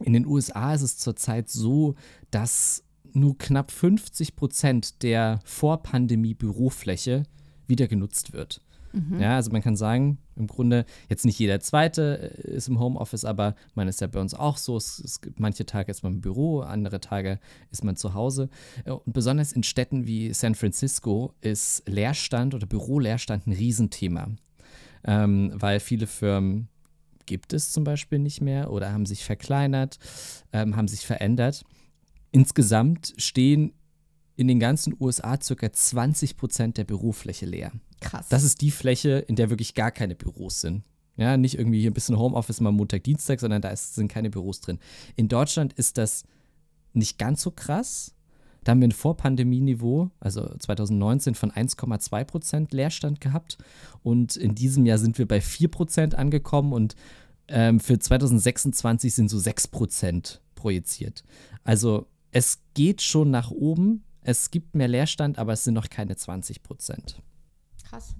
in 0.00 0.12
den 0.12 0.26
USA 0.26 0.74
ist 0.74 0.82
es 0.82 0.98
zurzeit 0.98 1.48
so, 1.48 1.94
dass 2.30 2.84
nur 3.12 3.38
knapp 3.38 3.70
50 3.70 4.36
Prozent 4.36 5.02
der 5.02 5.40
Vorpandemie-Bürofläche 5.44 7.24
wieder 7.66 7.88
genutzt 7.88 8.32
wird. 8.32 8.60
Ja, 9.20 9.36
also 9.36 9.50
man 9.50 9.62
kann 9.62 9.76
sagen, 9.76 10.18
im 10.36 10.46
Grunde, 10.46 10.84
jetzt 11.08 11.24
nicht 11.24 11.38
jeder 11.38 11.60
Zweite 11.60 12.32
äh, 12.44 12.52
ist 12.52 12.68
im 12.68 12.78
Homeoffice, 12.78 13.24
aber 13.24 13.54
man 13.74 13.88
ist 13.88 14.00
ja 14.00 14.06
bei 14.06 14.20
uns 14.20 14.34
auch 14.34 14.56
so. 14.56 14.76
Es, 14.76 14.98
es 14.98 15.20
gibt 15.20 15.40
manche 15.40 15.66
Tage 15.66 15.90
ist 15.90 16.02
man 16.02 16.14
im 16.14 16.20
Büro, 16.20 16.60
andere 16.60 17.00
Tage 17.00 17.40
ist 17.70 17.84
man 17.84 17.96
zu 17.96 18.14
Hause. 18.14 18.48
Äh, 18.84 18.92
Und 18.92 19.12
besonders 19.12 19.52
in 19.52 19.62
Städten 19.62 20.06
wie 20.06 20.32
San 20.32 20.54
Francisco 20.54 21.34
ist 21.40 21.82
Leerstand 21.88 22.54
oder 22.54 22.66
Büroleerstand 22.66 23.46
ein 23.46 23.52
Riesenthema, 23.52 24.28
ähm, 25.04 25.52
weil 25.54 25.80
viele 25.80 26.06
Firmen 26.06 26.68
gibt 27.26 27.52
es 27.52 27.72
zum 27.72 27.84
Beispiel 27.84 28.18
nicht 28.18 28.40
mehr 28.40 28.70
oder 28.70 28.92
haben 28.92 29.06
sich 29.06 29.24
verkleinert, 29.24 29.98
ähm, 30.52 30.76
haben 30.76 30.88
sich 30.88 31.06
verändert. 31.06 31.64
Insgesamt 32.30 33.14
stehen 33.16 33.72
in 34.36 34.48
den 34.48 34.58
ganzen 34.58 34.96
USA 34.98 35.38
circa 35.40 35.72
20 35.72 36.36
Prozent 36.36 36.78
der 36.78 36.84
Bürofläche 36.84 37.46
leer. 37.46 37.72
Krass. 38.00 38.28
Das 38.28 38.42
ist 38.42 38.60
die 38.60 38.70
Fläche, 38.70 39.18
in 39.18 39.36
der 39.36 39.50
wirklich 39.50 39.74
gar 39.74 39.90
keine 39.90 40.14
Büros 40.14 40.60
sind. 40.60 40.82
Ja, 41.16 41.36
nicht 41.36 41.58
irgendwie 41.58 41.80
hier 41.80 41.90
ein 41.90 41.94
bisschen 41.94 42.18
Homeoffice 42.18 42.60
mal 42.60 42.72
Montag, 42.72 43.04
Dienstag, 43.04 43.38
sondern 43.38 43.62
da 43.62 43.68
ist, 43.68 43.94
sind 43.94 44.08
keine 44.08 44.30
Büros 44.30 44.60
drin. 44.60 44.80
In 45.14 45.28
Deutschland 45.28 45.72
ist 45.74 45.96
das 45.96 46.24
nicht 46.92 47.18
ganz 47.18 47.42
so 47.42 47.52
krass. 47.52 48.14
Da 48.64 48.72
haben 48.72 48.80
wir 48.80 48.88
ein 48.88 48.92
Vorpandemieniveau, 48.92 50.10
also 50.20 50.48
2019 50.58 51.34
von 51.34 51.52
1,2 51.52 52.24
Prozent 52.24 52.72
Leerstand 52.72 53.20
gehabt. 53.20 53.58
Und 54.02 54.36
in 54.36 54.54
diesem 54.54 54.86
Jahr 54.86 54.98
sind 54.98 55.18
wir 55.18 55.28
bei 55.28 55.40
4 55.40 55.68
Prozent 55.68 56.14
angekommen 56.14 56.72
und 56.72 56.96
ähm, 57.46 57.78
für 57.78 57.98
2026 57.98 59.14
sind 59.14 59.28
so 59.28 59.38
6 59.38 59.68
Prozent 59.68 60.40
projiziert. 60.54 61.24
Also 61.62 62.06
es 62.32 62.60
geht 62.72 63.02
schon 63.02 63.30
nach 63.30 63.50
oben. 63.50 64.02
Es 64.24 64.50
gibt 64.50 64.74
mehr 64.74 64.88
Leerstand, 64.88 65.38
aber 65.38 65.52
es 65.52 65.64
sind 65.64 65.74
noch 65.74 65.90
keine 65.90 66.16
20 66.16 66.62
Prozent. 66.62 67.22
Krass. 67.88 68.16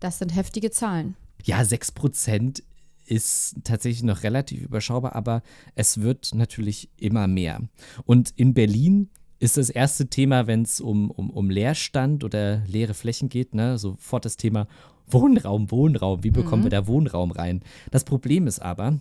Das 0.00 0.18
sind 0.18 0.34
heftige 0.34 0.70
Zahlen. 0.70 1.16
Ja, 1.44 1.60
6% 1.60 2.62
ist 3.06 3.56
tatsächlich 3.62 4.02
noch 4.02 4.22
relativ 4.22 4.62
überschaubar, 4.62 5.14
aber 5.14 5.42
es 5.74 6.00
wird 6.00 6.34
natürlich 6.34 6.90
immer 6.96 7.26
mehr. 7.26 7.60
Und 8.04 8.30
in 8.36 8.54
Berlin 8.54 9.10
ist 9.38 9.56
das 9.56 9.70
erste 9.70 10.08
Thema, 10.08 10.46
wenn 10.46 10.62
es 10.62 10.80
um, 10.80 11.10
um, 11.10 11.30
um 11.30 11.50
Leerstand 11.50 12.24
oder 12.24 12.62
leere 12.66 12.94
Flächen 12.94 13.28
geht, 13.28 13.54
ne, 13.54 13.78
sofort 13.78 14.24
das 14.24 14.36
Thema 14.36 14.66
Wohnraum, 15.06 15.70
Wohnraum. 15.70 16.24
Wie 16.24 16.30
bekommen 16.30 16.64
wir 16.64 16.70
da 16.70 16.86
Wohnraum 16.86 17.30
rein? 17.30 17.62
Das 17.90 18.04
Problem 18.04 18.46
ist 18.46 18.60
aber, 18.60 18.98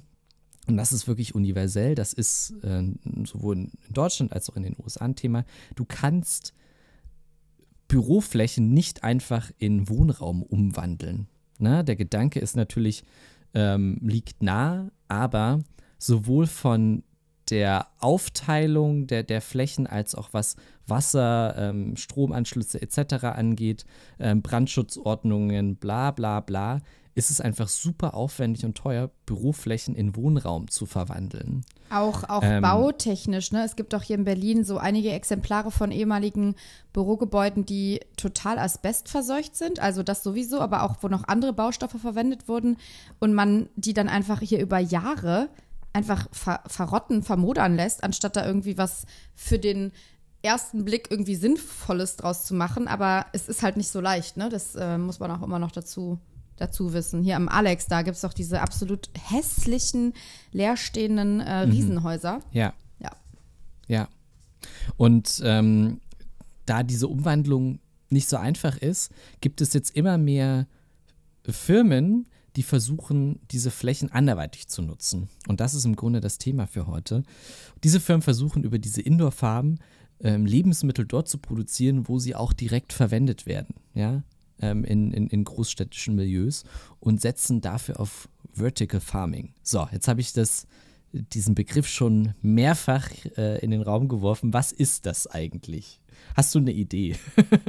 und 0.68 0.78
das 0.78 0.92
ist 0.94 1.08
wirklich 1.08 1.36
universell, 1.36 1.96
das 1.96 2.14
ist 2.14 2.54
äh, 2.64 2.84
sowohl 3.26 3.58
in 3.58 3.72
Deutschland 3.90 4.34
als 4.34 4.50
auch 4.50 4.56
in 4.56 4.64
den 4.64 4.76
USA 4.84 5.06
ein 5.06 5.16
Thema, 5.16 5.46
du 5.76 5.86
kannst 5.86 6.54
Büroflächen 7.88 8.74
nicht 8.74 9.04
einfach 9.04 9.52
in 9.58 9.88
Wohnraum 9.88 10.44
umwandeln. 10.44 11.28
Ne? 11.58 11.84
Der 11.84 11.96
Gedanke 11.96 12.40
ist 12.40 12.56
natürlich, 12.56 13.04
ähm, 13.54 13.98
liegt 14.02 14.44
nah, 14.44 14.92
aber 15.08 15.62
sowohl 15.98 16.48
von 16.48 17.04
der 17.50 17.88
Aufteilung 18.00 19.08
der, 19.08 19.24
der 19.24 19.42
Flächen 19.42 19.88
als 19.88 20.16
auch 20.16 20.30
was 20.34 20.58
Wasser, 20.86 21.56
ähm, 21.58 21.96
Stromanschlüsse 21.96 22.82
etc. 22.82 23.24
angeht, 23.24 23.86
ähm, 24.20 24.42
Brandschutzordnungen, 24.42 25.78
bla 25.78 26.12
bla 26.12 26.42
bla, 26.42 26.82
ist 27.18 27.32
es 27.32 27.42
einfach 27.42 27.68
super 27.68 28.14
aufwendig 28.14 28.64
und 28.64 28.78
teuer, 28.78 29.10
Büroflächen 29.26 29.96
in 29.96 30.16
Wohnraum 30.16 30.70
zu 30.70 30.86
verwandeln. 30.86 31.66
Auch, 31.90 32.24
auch 32.30 32.44
Ähm, 32.44 32.62
bautechnisch, 32.62 33.52
ne? 33.52 33.64
Es 33.64 33.76
gibt 33.76 33.96
auch 33.96 34.04
hier 34.04 34.18
in 34.18 34.24
Berlin 34.24 34.64
so 34.64 34.78
einige 34.78 35.10
Exemplare 35.10 35.72
von 35.72 35.92
ehemaligen 35.92 36.54
Bürogebäuden, 36.94 37.66
die 37.66 38.02
total 38.18 38.60
asbestverseucht 38.60 39.56
sind. 39.56 39.80
Also 39.80 40.04
das 40.04 40.22
sowieso, 40.22 40.62
aber 40.62 40.84
auch 40.84 40.98
wo 41.02 41.08
noch 41.08 41.28
andere 41.28 41.54
Baustoffe 41.54 42.00
verwendet 42.00 42.48
wurden 42.48 42.78
und 43.20 43.34
man 43.34 43.68
die 43.76 43.94
dann 43.94 44.10
einfach 44.10 44.42
hier 44.42 44.60
über 44.60 44.78
Jahre 44.78 45.50
einfach 45.94 46.28
ver 46.32 46.62
verrotten, 46.68 47.24
vermodern 47.24 47.76
lässt, 47.76 48.04
anstatt 48.04 48.36
da 48.36 48.46
irgendwie 48.46 48.78
was 48.78 49.08
für 49.34 49.58
den 49.58 49.92
ersten 50.44 50.86
Blick 50.86 51.08
irgendwie 51.10 51.36
Sinnvolles 51.36 52.16
draus 52.18 52.46
zu 52.46 52.54
machen. 52.54 52.88
Aber 52.88 53.26
es 53.34 53.50
ist 53.50 53.64
halt 53.64 53.76
nicht 53.76 53.90
so 53.90 54.02
leicht, 54.02 54.38
ne? 54.38 54.50
Das 54.50 54.76
äh, 54.76 55.00
muss 55.00 55.20
man 55.20 55.32
auch 55.32 55.42
immer 55.42 55.58
noch 55.58 55.72
dazu, 55.72 56.20
dazu 56.58 56.94
wissen. 56.94 57.24
Hier 57.24 57.36
am 57.36 57.48
Alex, 57.48 57.88
da 57.88 58.02
gibt 58.02 58.16
es 58.16 58.22
doch 58.22 58.34
diese 58.34 58.62
absolut 58.62 59.10
hässlichen, 59.14 60.14
leerstehenden 60.52 61.40
äh, 61.40 61.60
Riesenhäuser. 61.60 62.40
Ja. 62.52 62.74
Ja. 63.00 63.12
Ja. 63.88 64.08
Und 64.98 65.42
ähm, 65.44 66.02
da 66.66 66.84
diese 66.84 67.08
Umwandlung 67.08 67.80
nicht 68.10 68.30
so 68.30 68.38
einfach 68.38 68.78
ist, 68.78 69.12
gibt 69.42 69.62
es 69.62 69.74
jetzt 69.74 69.96
immer 69.96 70.18
mehr 70.18 70.68
Firmen, 71.48 72.28
die 72.56 72.64
versuchen, 72.64 73.40
diese 73.52 73.70
Flächen 73.70 74.12
anderweitig 74.12 74.68
zu 74.68 74.82
nutzen. 74.82 75.30
Und 75.48 75.60
das 75.60 75.76
ist 75.76 75.86
im 75.86 75.96
Grunde 75.96 76.22
das 76.22 76.40
Thema 76.40 76.66
für 76.66 76.88
heute. 76.88 77.24
Diese 77.84 78.00
Firmen 78.00 78.24
versuchen 78.24 78.64
über 78.64 78.80
diese 78.80 79.02
Indoor-Farben 79.02 79.80
ähm, 80.20 80.46
Lebensmittel 80.46 81.06
dort 81.06 81.28
zu 81.28 81.38
produzieren, 81.38 82.08
wo 82.08 82.18
sie 82.18 82.36
auch 82.36 82.54
direkt 82.54 82.94
verwendet 82.94 83.46
werden, 83.46 83.76
ja, 83.94 84.24
ähm, 84.62 84.84
in, 84.84 85.12
in, 85.12 85.28
in 85.28 85.44
großstädtischen 85.44 86.16
Milieus 86.16 86.64
und 87.00 87.22
setzen 87.22 87.62
dafür 87.62 88.00
auf 88.00 88.30
Vertical 88.54 89.00
Farming. 89.00 89.54
So, 89.62 89.88
jetzt 89.92 90.08
habe 90.08 90.22
ich 90.22 90.34
das, 90.34 90.68
diesen 91.12 91.56
Begriff 91.56 91.88
schon 91.88 92.34
mehrfach 92.42 93.10
äh, 93.38 93.60
in 93.60 93.72
den 93.72 93.82
Raum 93.82 94.08
geworfen. 94.08 94.54
Was 94.54 94.72
ist 94.72 95.06
das 95.06 95.28
eigentlich? 95.28 96.00
Hast 96.36 96.56
du 96.56 96.60
eine 96.60 96.72
Idee? 96.72 97.16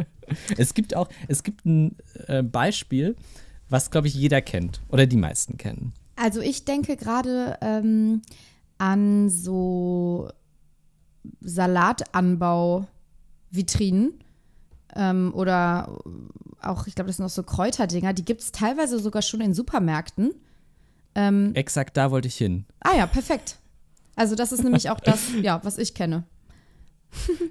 es 0.56 0.74
gibt 0.74 0.96
auch, 0.96 1.08
es 1.28 1.42
gibt 1.42 1.66
ein 1.66 1.96
äh, 2.26 2.42
Beispiel, 2.42 3.16
was, 3.68 3.90
glaube 3.90 4.08
ich, 4.08 4.14
jeder 4.14 4.40
kennt 4.40 4.80
oder 4.88 5.06
die 5.06 5.16
meisten 5.16 5.58
kennen. 5.58 5.92
Also 6.16 6.40
ich 6.40 6.64
denke 6.64 6.96
gerade 6.96 7.58
ähm, 7.60 8.22
an 8.78 9.28
so 9.28 10.30
Salatanbau-Vitrinen 11.40 14.14
ähm, 14.94 15.32
oder 15.34 15.98
auch, 16.62 16.86
ich 16.86 16.94
glaube, 16.94 17.08
das 17.08 17.16
sind 17.16 17.26
auch 17.26 17.30
so 17.30 17.42
Kräuterdinger. 17.42 18.12
Die 18.12 18.24
gibt 18.24 18.40
es 18.40 18.52
teilweise 18.52 18.98
sogar 18.98 19.22
schon 19.22 19.40
in 19.40 19.54
Supermärkten. 19.54 20.32
Ähm, 21.14 21.54
Exakt 21.54 21.96
da 21.96 22.10
wollte 22.10 22.28
ich 22.28 22.36
hin. 22.36 22.64
ah 22.80 22.96
ja, 22.96 23.06
perfekt. 23.06 23.58
Also 24.16 24.34
das 24.34 24.52
ist 24.52 24.64
nämlich 24.64 24.90
auch 24.90 25.00
das, 25.00 25.30
ja, 25.42 25.60
was 25.64 25.78
ich 25.78 25.94
kenne. 25.94 26.24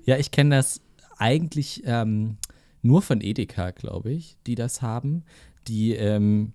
Ja, 0.06 0.18
ich 0.18 0.32
kenne 0.32 0.56
das 0.56 0.82
eigentlich 1.18 1.84
ähm, 1.86 2.38
nur 2.82 3.02
von 3.02 3.22
Edeka, 3.22 3.72
glaube 3.72 4.12
ich, 4.12 4.38
die 4.46 4.56
das 4.56 4.82
haben, 4.82 5.24
die 5.68 5.94
ähm, 5.94 6.54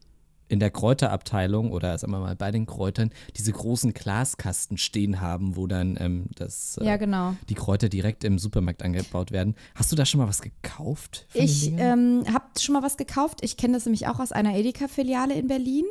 in 0.52 0.60
der 0.60 0.70
Kräuterabteilung 0.70 1.72
oder 1.72 1.96
sagen 1.96 2.12
wir 2.12 2.20
mal 2.20 2.36
bei 2.36 2.50
den 2.50 2.66
Kräutern 2.66 3.10
diese 3.38 3.52
großen 3.52 3.94
Glaskasten 3.94 4.76
stehen 4.76 5.22
haben, 5.22 5.56
wo 5.56 5.66
dann 5.66 5.96
ähm, 5.98 6.26
das, 6.34 6.76
äh, 6.76 6.84
Ja, 6.84 6.98
genau. 6.98 7.34
die 7.48 7.54
Kräuter 7.54 7.88
direkt 7.88 8.22
im 8.22 8.38
Supermarkt 8.38 8.82
angebaut 8.82 9.32
werden. 9.32 9.54
Hast 9.74 9.90
du 9.90 9.96
da 9.96 10.04
schon 10.04 10.20
mal 10.20 10.28
was 10.28 10.42
gekauft? 10.42 11.26
Ich 11.32 11.72
ähm, 11.78 12.24
habe 12.30 12.44
schon 12.60 12.74
mal 12.74 12.82
was 12.82 12.98
gekauft. 12.98 13.38
Ich 13.40 13.56
kenne 13.56 13.72
das 13.72 13.86
nämlich 13.86 14.06
auch 14.08 14.20
aus 14.20 14.30
einer 14.30 14.54
Edeka-Filiale 14.54 15.32
in 15.32 15.48
Berlin, 15.48 15.84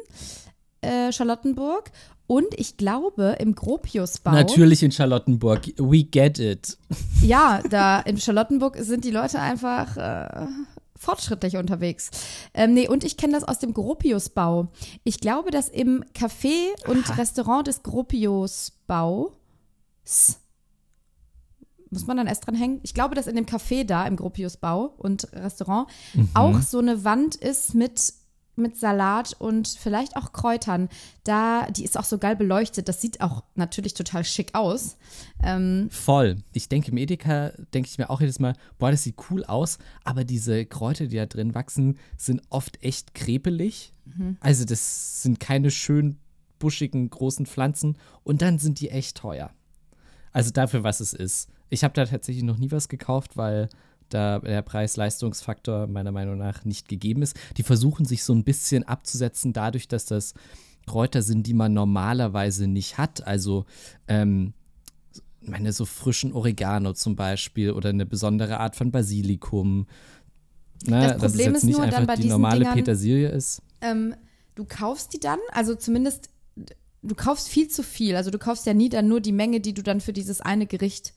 äh, 0.82 1.12
Charlottenburg. 1.12 1.92
Und 2.28 2.48
ich 2.56 2.78
glaube, 2.78 3.38
im 3.40 3.56
Gropiusbau. 3.56 4.32
Natürlich 4.32 4.84
in 4.84 4.92
Charlottenburg. 4.92 5.74
We 5.78 6.04
get 6.04 6.40
it. 6.40 6.78
Ja, 7.22 7.62
da 7.70 8.00
in 8.00 8.18
Charlottenburg 8.18 8.78
sind 8.78 9.04
die 9.06 9.12
Leute 9.12 9.40
einfach 9.40 9.98
äh, 9.98 10.46
fortschrittlich 11.02 11.58
unterwegs. 11.58 12.12
Ähm, 12.54 12.74
nee, 12.74 12.88
und 12.88 13.04
ich 13.04 13.18
kenne 13.18 13.34
das 13.34 13.44
aus 13.44 13.58
dem 13.60 13.74
Gropiusbau. 13.74 14.68
Ich 15.04 15.20
glaube, 15.20 15.50
dass 15.50 15.68
im 15.68 16.06
Café 16.16 16.68
und 16.88 17.18
Restaurant 17.18 17.66
des 17.66 17.82
Gropiusbaus 17.82 19.32
muss 21.90 22.08
man 22.08 22.18
dann 22.18 22.28
erst 22.28 22.48
dran 22.48 22.56
hängen? 22.56 22.80
Ich 22.84 22.94
glaube, 22.94 23.16
dass 23.16 23.28
in 23.28 23.36
dem 23.36 23.46
Café 23.46 23.84
da 23.84 24.08
im 24.08 24.16
Gropiusbau 24.16 24.94
und 24.98 25.28
Restaurant 25.34 25.90
auch 26.34 26.62
so 26.62 26.80
eine 26.80 27.04
Wand 27.04 27.36
ist 27.36 27.76
mit 27.76 28.14
mit 28.56 28.78
Salat 28.78 29.34
und 29.40 29.68
vielleicht 29.68 30.16
auch 30.16 30.34
Kräutern. 30.34 30.90
Da, 31.24 31.68
die 31.72 31.84
ist 31.84 31.98
auch 31.98 32.04
so 32.04 32.18
geil 32.18 32.36
beleuchtet. 32.36 32.88
Das 32.88 33.02
sieht 33.02 33.22
auch 33.22 33.44
natürlich 33.56 33.94
total 33.94 34.24
schick 34.24 34.54
aus. 34.54 34.98
Ähm, 35.42 35.90
Voll. 35.90 36.38
Ich 36.54 36.70
denke, 36.70 36.92
im 36.92 36.98
Edeka 36.98 37.54
denke 37.74 37.90
ich 37.90 37.98
mir 37.98 38.10
auch 38.10 38.22
jedes 38.22 38.40
Mal, 38.40 38.56
boah, 38.78 38.92
das 38.92 39.04
sieht 39.04 39.16
cool 39.30 39.44
aus, 39.46 39.78
aber 40.04 40.24
diese 40.24 40.66
Kräuter, 40.66 41.08
die 41.08 41.16
da 41.16 41.26
drin 41.26 41.56
wachsen, 41.56 41.98
sind 42.18 42.42
oft 42.50 42.84
echt 42.84 43.14
krepelig. 43.14 43.94
Also 44.42 44.66
das 44.66 45.22
sind 45.22 45.40
keine 45.40 45.72
schön 45.72 46.18
buschigen, 46.60 47.10
großen 47.10 47.46
Pflanzen 47.46 47.98
und 48.24 48.42
dann 48.42 48.60
sind 48.60 48.80
die 48.80 48.90
echt 48.90 49.18
teuer. 49.18 49.52
Also 50.32 50.52
dafür, 50.52 50.84
was 50.84 51.00
es 51.00 51.14
ist. 51.14 51.50
Ich 51.70 51.84
habe 51.84 51.94
da 51.94 52.06
tatsächlich 52.06 52.44
noch 52.44 52.58
nie 52.58 52.72
was 52.72 52.90
gekauft, 52.90 53.38
weil 53.38 53.70
da 54.14 54.40
der 54.40 54.62
Preis-Leistungsfaktor 54.62 55.88
meiner 55.88 56.12
Meinung 56.12 56.38
nach 56.38 56.66
nicht 56.66 56.88
gegeben 56.88 57.22
ist. 57.22 57.36
Die 57.58 57.64
versuchen 57.64 58.06
sich 58.06 58.24
so 58.24 58.34
ein 58.34 58.44
bisschen 58.44 58.84
abzusetzen 58.84 59.54
dadurch, 59.54 59.88
dass 59.88 60.06
das 60.06 60.34
Kräuter 60.88 61.22
sind, 61.22 61.48
die 61.48 61.54
man 61.54 61.74
normalerweise 61.74 62.68
nicht 62.68 62.98
hat. 62.98 63.26
Also 63.26 63.66
ähm, 64.08 64.54
ich 65.42 65.50
meine, 65.50 65.74
so 65.74 65.86
frischen 65.86 66.34
Oregano 66.34 66.94
zum 66.94 67.16
Beispiel 67.16 67.72
oder 67.72 67.90
eine 67.90 68.06
besondere 68.06 68.60
Art 68.60 68.76
von 68.76 68.92
Basilikum. 68.92 69.88
Ne, 70.86 71.16
Das 71.20 71.32
Problem 71.32 71.56
ist 71.56 71.64
nicht 71.64 71.78
nur 71.78 71.88
dann 71.88 72.06
bei 72.08 72.16
die 72.16 72.24
diesen 72.24 72.32
normale 72.34 72.60
Dingern- 72.62 72.76
Petersilie 72.76 73.30
ist. 73.30 73.62
ähm, 73.82 74.16
du 74.56 74.66
kaufst 74.66 75.14
die 75.14 75.20
dann, 75.20 75.40
also 75.52 75.76
zumindest, 75.76 76.30
du 77.04 77.16
kaufst 77.16 77.48
viel 77.50 77.68
zu 77.68 77.84
viel. 77.84 78.16
Also 78.16 78.30
du 78.32 78.38
kaufst 78.38 78.66
ja 78.66 78.74
nie 78.74 78.90
dann 78.90 79.08
nur 79.08 79.22
die 79.22 79.32
Menge, 79.32 79.60
die 79.62 79.74
du 79.74 79.82
dann 79.84 80.02
für 80.02 80.14
dieses 80.14 80.42
eine 80.42 80.66
Gericht 80.68 81.14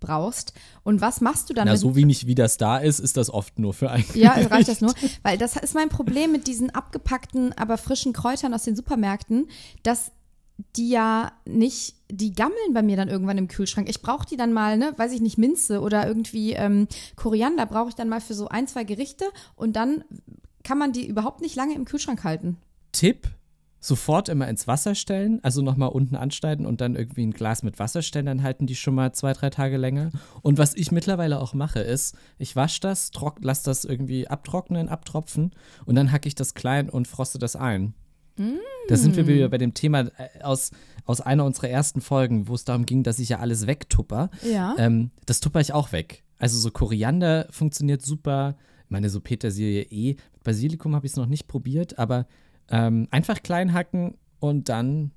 brauchst. 0.00 0.52
Und 0.82 1.00
was 1.00 1.20
machst 1.20 1.50
du 1.50 1.54
dann 1.54 1.66
Na, 1.66 1.76
so 1.76 1.96
wenig 1.96 2.26
wie 2.26 2.34
das 2.34 2.56
da 2.56 2.78
ist, 2.78 2.98
ist 2.98 3.16
das 3.16 3.30
oft 3.30 3.58
nur 3.58 3.74
für 3.74 3.90
ein 3.90 4.04
Ja, 4.14 4.32
reicht 4.50 4.68
das 4.68 4.80
nur? 4.80 4.94
Weil 5.22 5.38
das 5.38 5.56
ist 5.56 5.74
mein 5.74 5.88
Problem 5.88 6.32
mit 6.32 6.46
diesen 6.46 6.70
abgepackten, 6.70 7.52
aber 7.54 7.78
frischen 7.78 8.12
Kräutern 8.12 8.54
aus 8.54 8.64
den 8.64 8.76
Supermärkten, 8.76 9.48
dass 9.82 10.12
die 10.76 10.88
ja 10.90 11.32
nicht, 11.44 11.94
die 12.10 12.32
gammeln 12.32 12.74
bei 12.74 12.82
mir 12.82 12.96
dann 12.96 13.08
irgendwann 13.08 13.38
im 13.38 13.48
Kühlschrank. 13.48 13.88
Ich 13.88 14.02
brauche 14.02 14.26
die 14.26 14.36
dann 14.36 14.52
mal, 14.52 14.76
ne, 14.76 14.92
weiß 14.96 15.12
ich 15.12 15.20
nicht, 15.20 15.38
Minze 15.38 15.80
oder 15.80 16.06
irgendwie 16.06 16.52
ähm, 16.52 16.88
Koriander 17.16 17.66
brauche 17.66 17.90
ich 17.90 17.94
dann 17.94 18.08
mal 18.08 18.20
für 18.20 18.34
so 18.34 18.48
ein, 18.48 18.66
zwei 18.66 18.84
Gerichte 18.84 19.24
und 19.54 19.76
dann 19.76 20.04
kann 20.64 20.78
man 20.78 20.92
die 20.92 21.06
überhaupt 21.06 21.40
nicht 21.40 21.54
lange 21.54 21.74
im 21.74 21.84
Kühlschrank 21.84 22.24
halten. 22.24 22.56
Tipp: 22.92 23.28
sofort 23.80 24.28
immer 24.28 24.48
ins 24.48 24.66
Wasser 24.66 24.94
stellen, 24.94 25.38
also 25.42 25.62
nochmal 25.62 25.90
unten 25.90 26.16
anschneiden 26.16 26.66
und 26.66 26.80
dann 26.80 26.96
irgendwie 26.96 27.26
ein 27.26 27.32
Glas 27.32 27.62
mit 27.62 27.78
Wasser 27.78 28.02
stellen, 28.02 28.26
dann 28.26 28.42
halten 28.42 28.66
die 28.66 28.74
schon 28.74 28.94
mal 28.94 29.12
zwei, 29.12 29.32
drei 29.32 29.50
Tage 29.50 29.76
länger. 29.76 30.10
Und 30.42 30.58
was 30.58 30.74
ich 30.74 30.90
mittlerweile 30.90 31.40
auch 31.40 31.54
mache, 31.54 31.80
ist, 31.80 32.16
ich 32.38 32.56
wasche 32.56 32.80
das, 32.80 33.10
trock, 33.10 33.38
lass 33.40 33.62
das 33.62 33.84
irgendwie 33.84 34.26
abtrocknen, 34.28 34.88
abtropfen 34.88 35.52
und 35.86 35.94
dann 35.94 36.10
hacke 36.10 36.28
ich 36.28 36.34
das 36.34 36.54
klein 36.54 36.88
und 36.90 37.06
froste 37.06 37.38
das 37.38 37.56
ein. 37.56 37.94
Da 38.88 38.96
sind 38.96 39.16
wir 39.16 39.26
wieder 39.26 39.48
bei 39.48 39.58
dem 39.58 39.74
Thema 39.74 40.00
äh, 40.00 40.42
aus, 40.42 40.70
aus 41.04 41.20
einer 41.20 41.44
unserer 41.44 41.68
ersten 41.68 42.00
Folgen, 42.00 42.48
wo 42.48 42.54
es 42.54 42.64
darum 42.64 42.86
ging, 42.86 43.02
dass 43.02 43.18
ich 43.18 43.30
ja 43.30 43.40
alles 43.40 43.66
wegtupper. 43.66 44.30
Ja. 44.48 44.76
Ähm, 44.78 45.10
das 45.26 45.40
tupper 45.40 45.60
ich 45.60 45.72
auch 45.72 45.92
weg. 45.92 46.22
Also 46.38 46.56
so 46.58 46.70
Koriander 46.70 47.48
funktioniert 47.50 48.02
super. 48.02 48.56
Ich 48.84 48.90
meine, 48.90 49.10
so 49.10 49.20
Petersilie 49.20 49.82
eh. 49.82 50.16
Mit 50.32 50.44
Basilikum 50.44 50.94
habe 50.94 51.04
ich 51.04 51.12
es 51.12 51.16
noch 51.16 51.26
nicht 51.26 51.48
probiert, 51.48 51.98
aber 51.98 52.26
ähm, 52.70 53.08
einfach 53.10 53.42
klein 53.42 53.72
hacken 53.72 54.16
und 54.40 54.68
dann, 54.68 55.10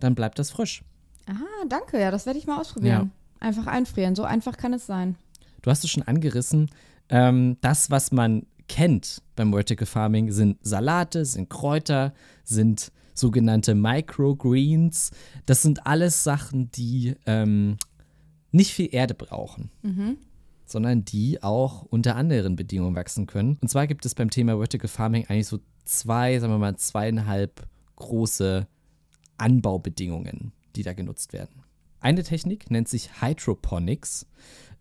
dann 0.00 0.14
bleibt 0.14 0.38
das 0.38 0.50
frisch. 0.50 0.82
Ah, 1.26 1.64
danke, 1.68 2.00
ja, 2.00 2.10
das 2.10 2.26
werde 2.26 2.38
ich 2.38 2.46
mal 2.46 2.60
ausprobieren. 2.60 3.12
Einfach 3.40 3.66
einfrieren, 3.66 4.14
so 4.14 4.24
einfach 4.24 4.56
kann 4.56 4.72
es 4.72 4.86
sein. 4.86 5.16
Du 5.62 5.70
hast 5.70 5.84
es 5.84 5.90
schon 5.90 6.02
angerissen. 6.02 6.70
Ähm, 7.08 7.56
das, 7.60 7.90
was 7.90 8.12
man 8.12 8.46
kennt 8.68 9.22
beim 9.36 9.52
Vertical 9.52 9.86
Farming, 9.86 10.30
sind 10.32 10.58
Salate, 10.62 11.24
sind 11.24 11.50
Kräuter, 11.50 12.14
sind 12.44 12.92
sogenannte 13.14 13.74
Microgreens. 13.74 15.10
Das 15.46 15.62
sind 15.62 15.86
alles 15.86 16.24
Sachen, 16.24 16.70
die 16.72 17.14
ähm, 17.26 17.76
nicht 18.52 18.72
viel 18.72 18.88
Erde 18.92 19.14
brauchen, 19.14 19.70
sondern 20.64 21.04
die 21.04 21.42
auch 21.42 21.82
unter 21.82 22.16
anderen 22.16 22.56
Bedingungen 22.56 22.96
wachsen 22.96 23.26
können. 23.26 23.58
Und 23.60 23.68
zwar 23.68 23.86
gibt 23.86 24.06
es 24.06 24.14
beim 24.14 24.30
Thema 24.30 24.56
Vertical 24.56 24.88
Farming 24.88 25.26
eigentlich 25.28 25.48
so 25.48 25.58
zwei, 25.84 26.38
sagen 26.38 26.52
wir 26.52 26.58
mal, 26.58 26.76
zweieinhalb 26.76 27.66
große 27.96 28.66
Anbaubedingungen, 29.38 30.52
die 30.76 30.82
da 30.82 30.92
genutzt 30.92 31.32
werden. 31.32 31.62
Eine 32.00 32.24
Technik 32.24 32.70
nennt 32.70 32.88
sich 32.88 33.20
Hydroponics. 33.20 34.26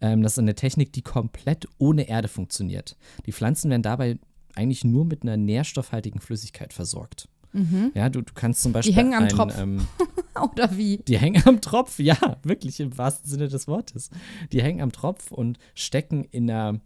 Ähm, 0.02 0.24
das 0.24 0.34
ist 0.34 0.40
eine 0.40 0.56
Technik, 0.56 0.92
die 0.94 1.04
komplett 1.04 1.68
ohne 1.78 2.08
Erde 2.08 2.28
funktioniert. 2.28 2.98
Die 3.26 3.32
Pflanzen 3.32 3.70
werden 3.70 3.84
dabei 3.84 4.18
eigentlich 4.56 4.84
nur 4.84 5.06
mit 5.06 5.22
einer 5.24 5.38
nährstoffhaltigen 5.38 6.20
Flüssigkeit 6.20 6.74
versorgt. 6.74 7.30
Mhm. 7.54 7.92
Ja, 7.94 8.10
du, 8.10 8.22
du 8.22 8.34
kannst 8.34 8.62
zum 8.62 8.72
Beispiel. 8.72 8.94
Die 8.94 8.98
hängen 8.98 9.14
am 9.14 9.24
ein, 9.24 9.30
Tropf. 9.30 9.58
Ähm, 9.58 9.86
Oder 10.52 10.76
wie? 10.78 10.98
die 10.98 11.18
hängen 11.18 11.44
am 11.46 11.62
Tropf, 11.62 12.00
ja, 12.00 12.38
wirklich 12.44 12.80
im 12.80 12.98
wahrsten 12.98 13.30
Sinne 13.30 13.50
des 13.50 13.68
Wortes. 13.68 14.10
Die 14.52 14.64
hängen 14.64 14.82
am 14.82 14.92
Tropf 14.92 15.32
und 15.32 15.60
stecken 15.76 16.24
in 16.24 16.50
einer, 16.50 16.80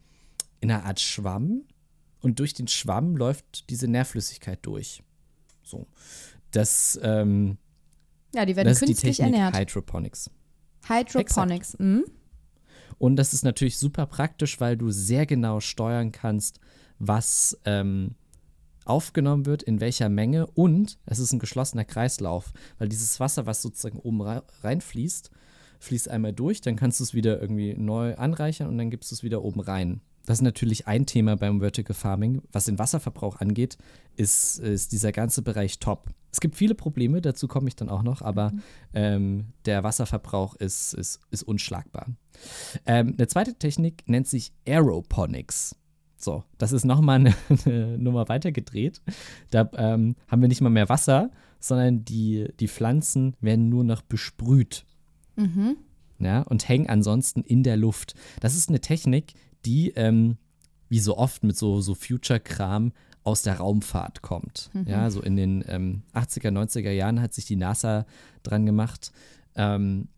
in 0.59 0.71
einer 0.71 0.85
Art 0.85 0.99
Schwamm 0.99 1.63
und 2.25 2.39
durch 2.39 2.55
den 2.55 2.67
Schwamm 2.67 3.15
läuft 3.15 3.69
diese 3.69 3.87
Nährflüssigkeit 3.87 4.57
durch. 4.63 5.03
So. 5.63 5.85
Das, 6.49 6.99
ähm, 7.03 7.57
Ja, 8.33 8.45
die 8.45 8.55
werden 8.55 8.67
das 8.67 8.77
ist 8.77 8.81
die 8.81 8.85
künstlich 8.93 9.17
Technik 9.17 9.35
ernährt. 9.35 9.55
Hydroponics. 9.59 10.31
Hydroponics. 10.87 11.77
Mhm. 11.77 12.03
Und 12.97 13.15
das 13.17 13.33
ist 13.33 13.43
natürlich 13.43 13.77
super 13.77 14.07
praktisch, 14.07 14.59
weil 14.59 14.75
du 14.75 14.89
sehr 14.89 15.27
genau 15.27 15.59
steuern 15.59 16.11
kannst, 16.11 16.59
was 16.97 17.59
ähm, 17.65 18.15
aufgenommen 18.85 19.45
wird, 19.45 19.61
in 19.61 19.79
welcher 19.81 20.09
Menge 20.09 20.47
und 20.47 20.97
es 21.05 21.19
ist 21.19 21.31
ein 21.31 21.39
geschlossener 21.39 21.85
Kreislauf, 21.85 22.53
weil 22.79 22.89
dieses 22.89 23.19
Wasser, 23.19 23.45
was 23.45 23.61
sozusagen 23.61 23.99
oben 23.99 24.21
rei- 24.21 24.41
reinfließt, 24.61 25.29
fließt 25.79 26.09
einmal 26.09 26.33
durch, 26.33 26.61
dann 26.61 26.75
kannst 26.75 26.99
du 26.99 27.03
es 27.03 27.13
wieder 27.13 27.39
irgendwie 27.39 27.75
neu 27.75 28.15
anreichern 28.15 28.67
und 28.67 28.77
dann 28.79 28.89
gibst 28.89 29.11
du 29.11 29.15
es 29.15 29.23
wieder 29.23 29.43
oben 29.43 29.59
rein. 29.59 30.01
Das 30.25 30.39
ist 30.39 30.41
natürlich 30.41 30.87
ein 30.87 31.05
Thema 31.05 31.35
beim 31.37 31.59
Vertical 31.59 31.95
Farming. 31.95 32.41
Was 32.51 32.65
den 32.65 32.79
Wasserverbrauch 32.79 33.39
angeht, 33.39 33.77
ist, 34.15 34.59
ist 34.59 34.91
dieser 34.91 35.11
ganze 35.11 35.41
Bereich 35.41 35.79
top. 35.79 36.09
Es 36.31 36.41
gibt 36.41 36.55
viele 36.55 36.75
Probleme, 36.75 37.21
dazu 37.21 37.47
komme 37.47 37.69
ich 37.69 37.75
dann 37.75 37.89
auch 37.89 38.03
noch, 38.03 38.21
aber 38.21 38.51
ähm, 38.93 39.53
der 39.65 39.83
Wasserverbrauch 39.83 40.55
ist, 40.55 40.93
ist, 40.93 41.21
ist 41.31 41.43
unschlagbar. 41.43 42.07
Ähm, 42.85 43.13
eine 43.17 43.27
zweite 43.27 43.53
Technik 43.55 44.03
nennt 44.07 44.27
sich 44.27 44.51
Aeroponics. 44.67 45.75
So, 46.17 46.43
das 46.57 46.71
ist 46.71 46.83
nochmal 46.83 47.19
eine, 47.19 47.35
eine 47.65 47.97
Nummer 47.97 48.27
weiter 48.27 48.51
gedreht. 48.51 49.01
Da 49.49 49.69
ähm, 49.77 50.15
haben 50.27 50.41
wir 50.41 50.49
nicht 50.49 50.61
mal 50.61 50.69
mehr 50.69 50.89
Wasser, 50.89 51.31
sondern 51.59 52.03
die, 52.03 52.49
die 52.59 52.67
Pflanzen 52.67 53.35
werden 53.39 53.69
nur 53.69 53.83
noch 53.83 54.01
besprüht. 54.01 54.85
Mhm. 55.35 55.77
Ja, 56.17 56.41
und 56.41 56.67
hängen 56.69 56.89
ansonsten 56.89 57.41
in 57.41 57.63
der 57.63 57.75
Luft. 57.75 58.13
Das 58.39 58.55
ist 58.55 58.69
eine 58.69 58.79
Technik, 58.79 59.33
die, 59.65 59.91
ähm, 59.91 60.37
wie 60.89 60.99
so 60.99 61.17
oft 61.17 61.43
mit 61.43 61.57
so, 61.57 61.81
so 61.81 61.95
Future-Kram, 61.95 62.91
aus 63.25 63.41
der 63.41 63.57
Raumfahrt 63.57 64.21
kommt. 64.21 64.69
Ja, 64.85 65.09
so 65.09 65.19
in 65.19 65.35
den 65.35 65.65
ähm, 65.67 66.03
80er, 66.13 66.51
90er 66.51 66.91
Jahren 66.91 67.19
hat 67.21 67.33
sich 67.33 67.45
die 67.45 67.55
NASA 67.55 68.05
dran 68.43 68.67
gemacht, 68.67 69.11
ähm, 69.55 70.09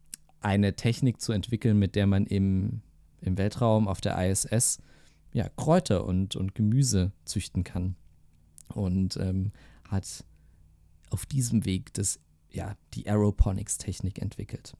eine 0.42 0.76
Technik 0.76 1.22
zu 1.22 1.32
entwickeln, 1.32 1.80
mit 1.80 1.96
der 1.96 2.06
man 2.06 2.26
im, 2.26 2.82
im 3.22 3.38
Weltraum 3.38 3.88
auf 3.88 4.02
der 4.02 4.18
ISS 4.30 4.80
ja, 5.32 5.48
Kräuter 5.56 6.06
und, 6.06 6.36
und 6.36 6.54
Gemüse 6.54 7.14
züchten 7.24 7.64
kann. 7.64 7.96
Und 8.74 9.16
ähm, 9.18 9.54
hat 9.88 10.26
auf 11.10 11.26
diesem 11.26 11.64
Weg 11.66 11.94
das, 11.94 12.20
ja, 12.52 12.76
die 12.94 13.08
Aeroponics-Technik 13.08 14.22
entwickelt. 14.22 14.76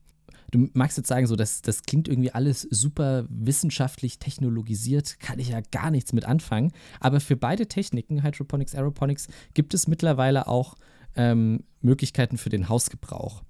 Du 0.52 0.70
magst 0.74 0.98
jetzt 0.98 1.10
sagen, 1.10 1.28
so, 1.28 1.36
das, 1.36 1.62
das 1.62 1.84
klingt 1.84 2.08
irgendwie 2.08 2.32
alles 2.32 2.62
super 2.62 3.26
wissenschaftlich 3.30 4.18
technologisiert, 4.20 5.20
kann 5.20 5.40
ich 5.40 5.50
ja 5.50 5.60
gar 5.72 5.92
nichts 5.92 6.14
mit 6.14 6.26
anfangen. 6.26 6.72
Aber 7.00 7.20
für 7.20 7.36
beide 7.36 7.68
Techniken, 7.68 8.24
Hydroponics, 8.24 8.74
Aeroponics, 8.74 9.28
gibt 9.54 9.74
es 9.74 9.88
mittlerweile 9.88 10.48
auch 10.48 10.76
ähm, 11.16 11.64
Möglichkeiten 11.82 12.38
für 12.38 12.50
den 12.50 12.70
Hausgebrauch. 12.70 13.44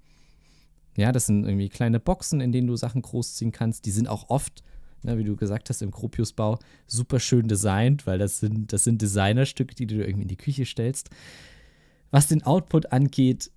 Ja, 0.96 1.12
das 1.12 1.26
sind 1.26 1.44
irgendwie 1.44 1.68
kleine 1.68 2.00
Boxen, 2.00 2.40
in 2.40 2.50
denen 2.50 2.66
du 2.66 2.74
Sachen 2.74 3.02
großziehen 3.02 3.52
kannst. 3.52 3.86
Die 3.86 3.92
sind 3.92 4.08
auch 4.08 4.30
oft, 4.30 4.64
ne, 5.04 5.16
wie 5.16 5.24
du 5.24 5.36
gesagt 5.36 5.70
hast, 5.70 5.82
im 5.82 5.92
Gropiusbau 5.92 6.58
super 6.88 7.20
schön 7.20 7.46
designt, 7.46 8.08
weil 8.08 8.18
das 8.18 8.40
sind, 8.40 8.72
das 8.72 8.82
sind 8.82 9.00
Designerstücke, 9.00 9.76
die 9.76 9.86
du 9.86 9.96
irgendwie 9.96 10.22
in 10.22 10.28
die 10.28 10.36
Küche 10.36 10.66
stellst. 10.66 11.10
Was 12.10 12.26
den 12.26 12.42
Output 12.42 12.90
angeht, 12.90 13.52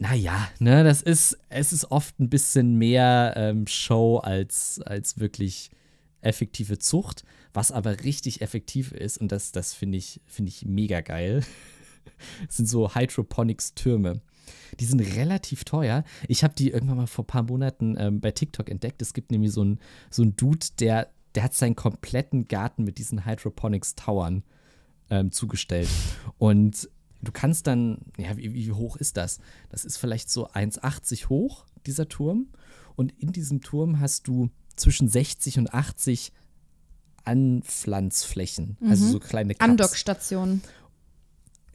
naja, 0.00 0.48
ne, 0.60 0.82
das 0.82 1.02
ist, 1.02 1.38
es 1.50 1.74
ist 1.74 1.90
oft 1.90 2.18
ein 2.20 2.30
bisschen 2.30 2.76
mehr 2.76 3.34
ähm, 3.36 3.66
Show 3.66 4.16
als, 4.16 4.80
als 4.80 5.20
wirklich 5.20 5.70
effektive 6.22 6.78
Zucht, 6.78 7.22
was 7.52 7.70
aber 7.70 8.02
richtig 8.02 8.40
effektiv 8.40 8.92
ist 8.92 9.18
und 9.18 9.30
das, 9.30 9.52
das 9.52 9.74
finde 9.74 9.98
ich, 9.98 10.22
finde 10.24 10.48
ich 10.48 10.64
mega 10.64 11.02
geil. 11.02 11.44
Das 12.46 12.56
sind 12.56 12.66
so 12.66 12.94
Hydroponics-Türme. 12.94 14.22
Die 14.80 14.86
sind 14.86 15.00
relativ 15.00 15.64
teuer. 15.64 16.02
Ich 16.28 16.44
habe 16.44 16.54
die 16.54 16.70
irgendwann 16.70 16.96
mal 16.96 17.06
vor 17.06 17.24
ein 17.24 17.26
paar 17.26 17.42
Monaten 17.42 17.96
ähm, 17.98 18.20
bei 18.20 18.30
TikTok 18.30 18.70
entdeckt. 18.70 19.02
Es 19.02 19.12
gibt 19.12 19.30
nämlich 19.30 19.52
so 19.52 19.60
einen 19.60 19.80
so 20.08 20.24
Dude, 20.24 20.66
der, 20.78 21.10
der 21.34 21.42
hat 21.42 21.52
seinen 21.52 21.76
kompletten 21.76 22.48
Garten 22.48 22.84
mit 22.84 22.96
diesen 22.96 23.26
Hydroponics-Towern 23.26 24.44
ähm, 25.10 25.30
zugestellt. 25.30 25.90
Und 26.38 26.88
du 27.22 27.32
kannst 27.32 27.66
dann, 27.66 27.98
ja, 28.16 28.36
wie, 28.36 28.54
wie 28.54 28.72
hoch 28.72 28.96
ist 28.96 29.16
das? 29.16 29.40
Das 29.68 29.84
ist 29.84 29.96
vielleicht 29.96 30.30
so 30.30 30.48
1,80 30.48 31.28
hoch, 31.28 31.66
dieser 31.86 32.08
Turm. 32.08 32.48
Und 32.96 33.12
in 33.20 33.32
diesem 33.32 33.60
Turm 33.60 34.00
hast 34.00 34.26
du 34.26 34.50
zwischen 34.76 35.08
60 35.08 35.58
und 35.58 35.74
80 35.74 36.32
Anpflanzflächen, 37.24 38.78
also 38.88 39.06
so 39.06 39.20
kleine 39.20 39.54
Cups. 39.54 39.68
Andockstationen. 39.68 40.62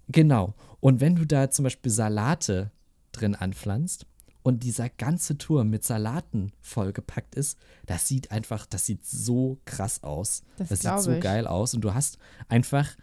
Genau. 0.08 0.56
Und 0.80 1.02
wenn 1.02 1.16
du 1.16 1.26
da 1.26 1.50
zum 1.50 1.64
Beispiel 1.64 1.92
Salate 1.92 2.72
drin 3.12 3.36
anpflanzt 3.36 4.06
und 4.44 4.64
dieser 4.64 4.90
ganze 4.90 5.38
Turm 5.38 5.70
mit 5.70 5.84
Salaten 5.84 6.52
vollgepackt 6.62 7.36
ist, 7.36 7.58
das 7.86 8.08
sieht 8.08 8.32
einfach, 8.32 8.66
das 8.66 8.86
sieht 8.86 9.06
so 9.06 9.60
krass 9.66 10.04
aus. 10.04 10.44
Das 10.58 10.70
sieht 10.70 10.82
glaub 10.82 11.00
so 11.00 11.12
ich. 11.12 11.22
geil 11.22 11.48
aus. 11.48 11.74
Und 11.74 11.82
du 11.82 11.94
hast 11.94 12.18
einfach 12.50 12.96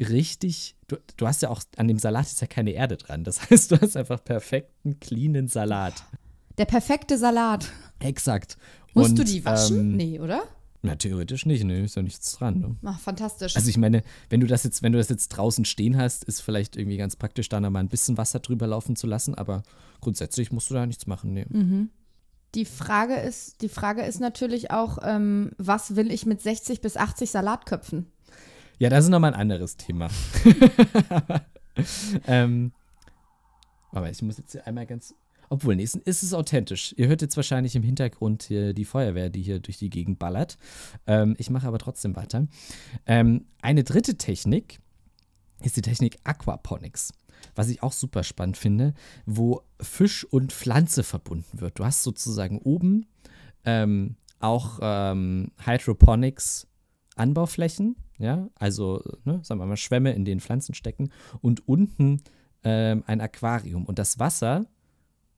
richtig, 0.00 0.76
du, 0.86 0.96
du 1.16 1.26
hast 1.26 1.42
ja 1.42 1.50
auch, 1.50 1.62
an 1.76 1.88
dem 1.88 1.98
Salat 1.98 2.26
ist 2.26 2.40
ja 2.40 2.46
keine 2.46 2.72
Erde 2.72 2.96
dran. 2.96 3.24
Das 3.24 3.40
heißt, 3.50 3.70
du 3.70 3.80
hast 3.80 3.96
einfach 3.96 4.22
perfekten, 4.22 5.00
cleanen 5.00 5.48
Salat. 5.48 6.04
Der 6.56 6.64
perfekte 6.64 7.18
Salat. 7.18 7.70
Exakt. 8.00 8.56
Musst 8.94 9.10
und, 9.10 9.18
du 9.20 9.24
die 9.24 9.44
waschen? 9.44 9.78
Ähm, 9.78 9.96
nee, 9.96 10.20
oder? 10.20 10.42
Na, 10.82 10.94
theoretisch 10.94 11.44
nicht, 11.44 11.64
ne? 11.64 11.82
Ist 11.82 11.96
ja 11.96 12.02
nichts 12.02 12.36
dran, 12.36 12.60
ne? 12.60 12.76
Ach, 12.84 13.00
fantastisch. 13.00 13.56
Also 13.56 13.68
ich 13.68 13.76
meine, 13.76 14.04
wenn 14.30 14.40
du 14.40 14.46
das 14.46 14.62
jetzt, 14.62 14.82
wenn 14.82 14.92
du 14.92 14.98
das 14.98 15.08
jetzt 15.08 15.28
draußen 15.28 15.64
stehen 15.64 15.96
hast, 15.96 16.24
ist 16.24 16.40
vielleicht 16.40 16.76
irgendwie 16.76 16.96
ganz 16.96 17.16
praktisch, 17.16 17.48
da 17.48 17.60
noch 17.60 17.70
mal 17.70 17.80
ein 17.80 17.88
bisschen 17.88 18.16
Wasser 18.16 18.38
drüber 18.38 18.66
laufen 18.68 18.94
zu 18.94 19.06
lassen, 19.06 19.34
aber 19.34 19.62
grundsätzlich 20.00 20.52
musst 20.52 20.70
du 20.70 20.74
da 20.74 20.86
nichts 20.86 21.06
machen. 21.06 21.32
Nee. 21.32 21.46
die 22.54 22.64
Frage 22.64 23.14
ist, 23.16 23.60
die 23.60 23.68
Frage 23.68 24.02
ist 24.02 24.20
natürlich 24.20 24.70
auch, 24.70 24.98
ähm, 25.02 25.50
was 25.58 25.96
will 25.96 26.12
ich 26.12 26.26
mit 26.26 26.40
60 26.40 26.80
bis 26.80 26.96
80 26.96 27.30
Salatköpfen? 27.30 28.06
Ja, 28.78 28.88
das 28.90 29.04
ist 29.04 29.10
nochmal 29.10 29.34
ein 29.34 29.40
anderes 29.40 29.76
Thema. 29.76 30.08
ähm, 32.26 32.72
aber 33.90 34.10
ich 34.10 34.22
muss 34.22 34.38
jetzt 34.38 34.52
hier 34.52 34.66
einmal 34.66 34.86
ganz. 34.86 35.14
Obwohl, 35.50 35.76
nee, 35.76 35.82
ist 35.82 36.04
es 36.04 36.34
authentisch. 36.34 36.94
Ihr 36.98 37.08
hört 37.08 37.22
jetzt 37.22 37.36
wahrscheinlich 37.36 37.74
im 37.74 37.82
Hintergrund 37.82 38.42
hier 38.44 38.74
die 38.74 38.84
Feuerwehr, 38.84 39.30
die 39.30 39.42
hier 39.42 39.60
durch 39.60 39.78
die 39.78 39.88
Gegend 39.88 40.18
ballert. 40.18 40.58
Ähm, 41.06 41.34
ich 41.38 41.48
mache 41.48 41.66
aber 41.66 41.78
trotzdem 41.78 42.14
weiter. 42.16 42.46
Ähm, 43.06 43.46
eine 43.62 43.82
dritte 43.82 44.16
Technik 44.16 44.78
ist 45.62 45.76
die 45.76 45.82
Technik 45.82 46.18
Aquaponics. 46.24 47.14
Was 47.54 47.68
ich 47.68 47.82
auch 47.82 47.92
super 47.92 48.24
spannend 48.24 48.58
finde, 48.58 48.94
wo 49.24 49.62
Fisch 49.80 50.24
und 50.24 50.52
Pflanze 50.52 51.02
verbunden 51.02 51.60
wird. 51.60 51.78
Du 51.78 51.84
hast 51.84 52.02
sozusagen 52.02 52.58
oben 52.58 53.06
ähm, 53.64 54.16
auch 54.38 54.78
ähm, 54.82 55.50
Hydroponics 55.64 56.66
Anbauflächen, 57.16 57.96
ja, 58.18 58.48
also, 58.54 59.02
ne, 59.24 59.40
sagen 59.42 59.60
wir 59.60 59.66
mal, 59.66 59.76
Schwämme, 59.76 60.12
in 60.12 60.24
denen 60.24 60.40
Pflanzen 60.40 60.74
stecken 60.74 61.10
und 61.40 61.66
unten 61.68 62.22
ähm, 62.64 63.04
ein 63.06 63.20
Aquarium. 63.20 63.84
Und 63.84 63.98
das 63.98 64.18
Wasser 64.18 64.66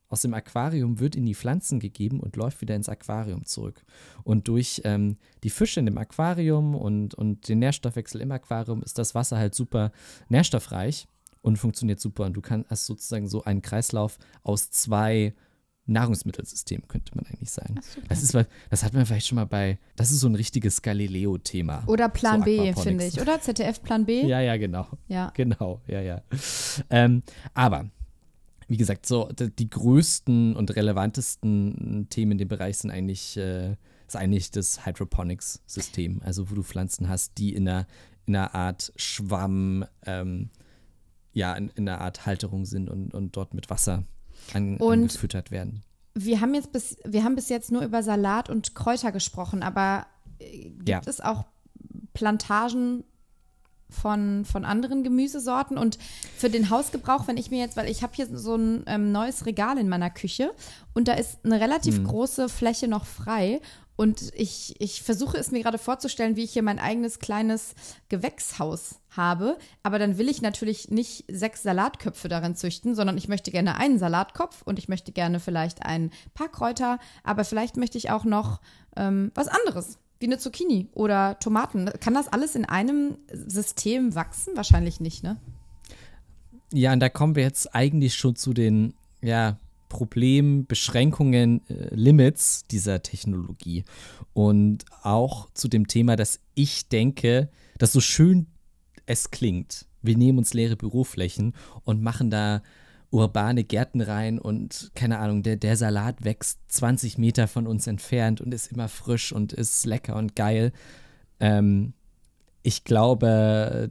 aus 0.08 0.22
dem 0.22 0.34
Aquarium 0.34 0.98
wird 0.98 1.14
in 1.14 1.24
die 1.24 1.34
Pflanzen 1.34 1.78
gegeben 1.78 2.20
und 2.20 2.36
läuft 2.36 2.60
wieder 2.60 2.74
ins 2.74 2.88
Aquarium 2.88 3.44
zurück. 3.44 3.84
Und 4.24 4.48
durch 4.48 4.82
ähm, 4.84 5.16
die 5.44 5.50
Fische 5.50 5.80
in 5.80 5.86
dem 5.86 5.98
Aquarium 5.98 6.74
und, 6.74 7.14
und 7.14 7.48
den 7.48 7.60
Nährstoffwechsel 7.60 8.20
im 8.20 8.32
Aquarium 8.32 8.82
ist 8.82 8.98
das 8.98 9.14
Wasser 9.14 9.38
halt 9.38 9.54
super 9.54 9.92
nährstoffreich 10.28 11.06
und 11.42 11.58
funktioniert 11.58 12.00
super. 12.00 12.24
Und 12.24 12.34
du 12.34 12.40
kannst 12.40 12.86
sozusagen 12.86 13.28
so 13.28 13.44
einen 13.44 13.62
Kreislauf 13.62 14.18
aus 14.42 14.70
zwei 14.70 15.34
Nahrungsmittelsystemen, 15.90 16.86
könnte 16.88 17.12
man 17.14 17.26
eigentlich 17.26 17.50
sagen. 17.50 17.76
das, 18.08 18.22
ist, 18.22 18.36
das 18.70 18.84
hat 18.84 18.92
man 18.92 19.06
vielleicht 19.06 19.26
schon 19.26 19.36
mal 19.36 19.46
bei, 19.46 19.78
das 19.96 20.10
ist 20.10 20.20
so 20.20 20.28
ein 20.28 20.34
richtiges 20.34 20.82
Galileo-Thema. 20.82 21.84
Oder 21.86 22.08
Plan 22.08 22.40
so 22.40 22.44
B, 22.44 22.72
finde 22.74 23.06
ich. 23.06 23.20
Oder 23.20 23.40
ZDF 23.40 23.82
Plan 23.82 24.06
B? 24.06 24.26
Ja, 24.26 24.40
ja, 24.40 24.56
genau. 24.56 24.86
Ja. 25.08 25.32
Genau, 25.34 25.80
ja, 25.86 26.00
ja. 26.00 26.22
Ähm, 26.88 27.22
aber, 27.54 27.90
wie 28.68 28.76
gesagt, 28.76 29.06
so 29.06 29.28
die 29.32 29.68
größten 29.68 30.56
und 30.56 30.74
relevantesten 30.74 32.06
Themen 32.10 32.32
in 32.32 32.38
dem 32.38 32.48
Bereich 32.48 32.78
sind 32.78 32.90
eigentlich, 32.90 33.36
äh, 33.36 33.76
ist 34.06 34.16
eigentlich 34.16 34.50
das 34.50 34.86
Hydroponics-System. 34.86 36.22
Also, 36.24 36.50
wo 36.50 36.54
du 36.54 36.62
Pflanzen 36.62 37.08
hast, 37.08 37.38
die 37.38 37.54
in 37.54 37.68
einer, 37.68 37.86
in 38.26 38.36
einer 38.36 38.54
Art 38.54 38.92
Schwamm 38.96 39.84
ähm, 40.06 40.50
ja 41.32 41.54
in, 41.54 41.70
in 41.70 41.88
einer 41.88 42.00
Art 42.00 42.26
Halterung 42.26 42.64
sind 42.64 42.90
und, 42.90 43.14
und 43.14 43.36
dort 43.36 43.54
mit 43.54 43.70
Wasser 43.70 44.04
an, 44.54 44.76
Und- 44.78 44.92
angefüttert 44.92 45.50
werden. 45.50 45.82
Wir 46.14 46.40
haben 46.40 46.54
jetzt 46.54 46.72
bis, 46.72 46.96
wir 47.04 47.22
haben 47.22 47.36
bis 47.36 47.48
jetzt 47.48 47.70
nur 47.70 47.82
über 47.82 48.02
Salat 48.02 48.50
und 48.50 48.74
Kräuter 48.74 49.12
gesprochen, 49.12 49.62
aber 49.62 50.06
äh, 50.40 50.70
gibt 50.70 50.88
Ja. 50.88 51.00
es 51.06 51.20
auch 51.20 51.44
Plantagen 52.14 53.04
von, 53.88 54.44
von 54.44 54.64
anderen 54.64 55.02
Gemüsesorten 55.02 55.76
und 55.78 55.98
für 56.36 56.48
den 56.50 56.70
Hausgebrauch, 56.70 57.26
wenn 57.26 57.36
ich 57.36 57.50
mir 57.50 57.58
jetzt, 57.58 57.76
weil 57.76 57.88
ich 57.90 58.02
habe 58.02 58.12
hier 58.14 58.26
so 58.36 58.54
ein 58.56 58.84
ähm, 58.86 59.10
neues 59.12 59.46
Regal 59.46 59.78
in 59.78 59.88
meiner 59.88 60.10
Küche 60.10 60.52
und 60.94 61.08
da 61.08 61.14
ist 61.14 61.38
eine 61.44 61.60
relativ 61.60 61.96
Hm. 61.96 62.04
große 62.06 62.48
Fläche 62.48 62.86
noch 62.88 63.04
frei 63.04 63.60
und 64.00 64.32
ich, 64.34 64.80
ich 64.80 65.02
versuche 65.02 65.36
es 65.36 65.50
mir 65.50 65.62
gerade 65.62 65.76
vorzustellen, 65.76 66.34
wie 66.34 66.44
ich 66.44 66.54
hier 66.54 66.62
mein 66.62 66.78
eigenes 66.78 67.18
kleines 67.18 67.74
Gewächshaus 68.08 68.98
habe, 69.10 69.58
aber 69.82 69.98
dann 69.98 70.16
will 70.16 70.30
ich 70.30 70.40
natürlich 70.40 70.88
nicht 70.88 71.26
sechs 71.28 71.62
Salatköpfe 71.62 72.30
darin 72.30 72.56
züchten, 72.56 72.94
sondern 72.94 73.18
ich 73.18 73.28
möchte 73.28 73.50
gerne 73.50 73.76
einen 73.76 73.98
Salatkopf 73.98 74.62
und 74.62 74.78
ich 74.78 74.88
möchte 74.88 75.12
gerne 75.12 75.38
vielleicht 75.38 75.84
ein 75.84 76.12
paar 76.32 76.48
Kräuter, 76.48 76.98
aber 77.24 77.44
vielleicht 77.44 77.76
möchte 77.76 77.98
ich 77.98 78.10
auch 78.10 78.24
noch 78.24 78.62
ähm, 78.96 79.32
was 79.34 79.48
anderes, 79.48 79.98
wie 80.18 80.28
eine 80.28 80.38
Zucchini 80.38 80.88
oder 80.94 81.38
Tomaten. 81.38 81.84
Kann 82.00 82.14
das 82.14 82.28
alles 82.28 82.54
in 82.54 82.64
einem 82.64 83.18
System 83.30 84.14
wachsen? 84.14 84.56
Wahrscheinlich 84.56 85.00
nicht, 85.00 85.22
ne? 85.22 85.36
Ja, 86.72 86.94
und 86.94 87.00
da 87.00 87.10
kommen 87.10 87.36
wir 87.36 87.42
jetzt 87.42 87.74
eigentlich 87.74 88.14
schon 88.14 88.34
zu 88.34 88.54
den 88.54 88.94
ja, 89.20 89.58
Problemen, 89.90 90.66
Beschränkungen, 90.66 91.60
äh, 91.68 91.94
Limits 91.94 92.64
dieser 92.64 93.02
Technologie. 93.02 93.84
Und 94.32 94.86
auch 95.02 95.50
zu 95.52 95.68
dem 95.68 95.86
Thema, 95.86 96.16
dass 96.16 96.40
ich 96.54 96.88
denke, 96.88 97.50
dass 97.76 97.92
so 97.92 98.00
schön 98.00 98.46
es 99.04 99.30
klingt. 99.30 99.84
Wir 100.00 100.16
nehmen 100.16 100.38
uns 100.38 100.54
leere 100.54 100.76
Büroflächen 100.76 101.52
und 101.84 102.02
machen 102.02 102.30
da 102.30 102.62
urbane 103.10 103.64
Gärten 103.64 104.00
rein 104.00 104.38
und 104.38 104.92
keine 104.94 105.18
Ahnung, 105.18 105.42
der, 105.42 105.56
der 105.56 105.76
Salat 105.76 106.24
wächst 106.24 106.60
20 106.68 107.18
Meter 107.18 107.48
von 107.48 107.66
uns 107.66 107.86
entfernt 107.86 108.40
und 108.40 108.54
ist 108.54 108.70
immer 108.70 108.88
frisch 108.88 109.32
und 109.32 109.52
ist 109.52 109.84
lecker 109.84 110.14
und 110.14 110.36
geil. 110.36 110.72
Ähm, 111.40 111.92
ich 112.62 112.84
glaube, 112.84 113.90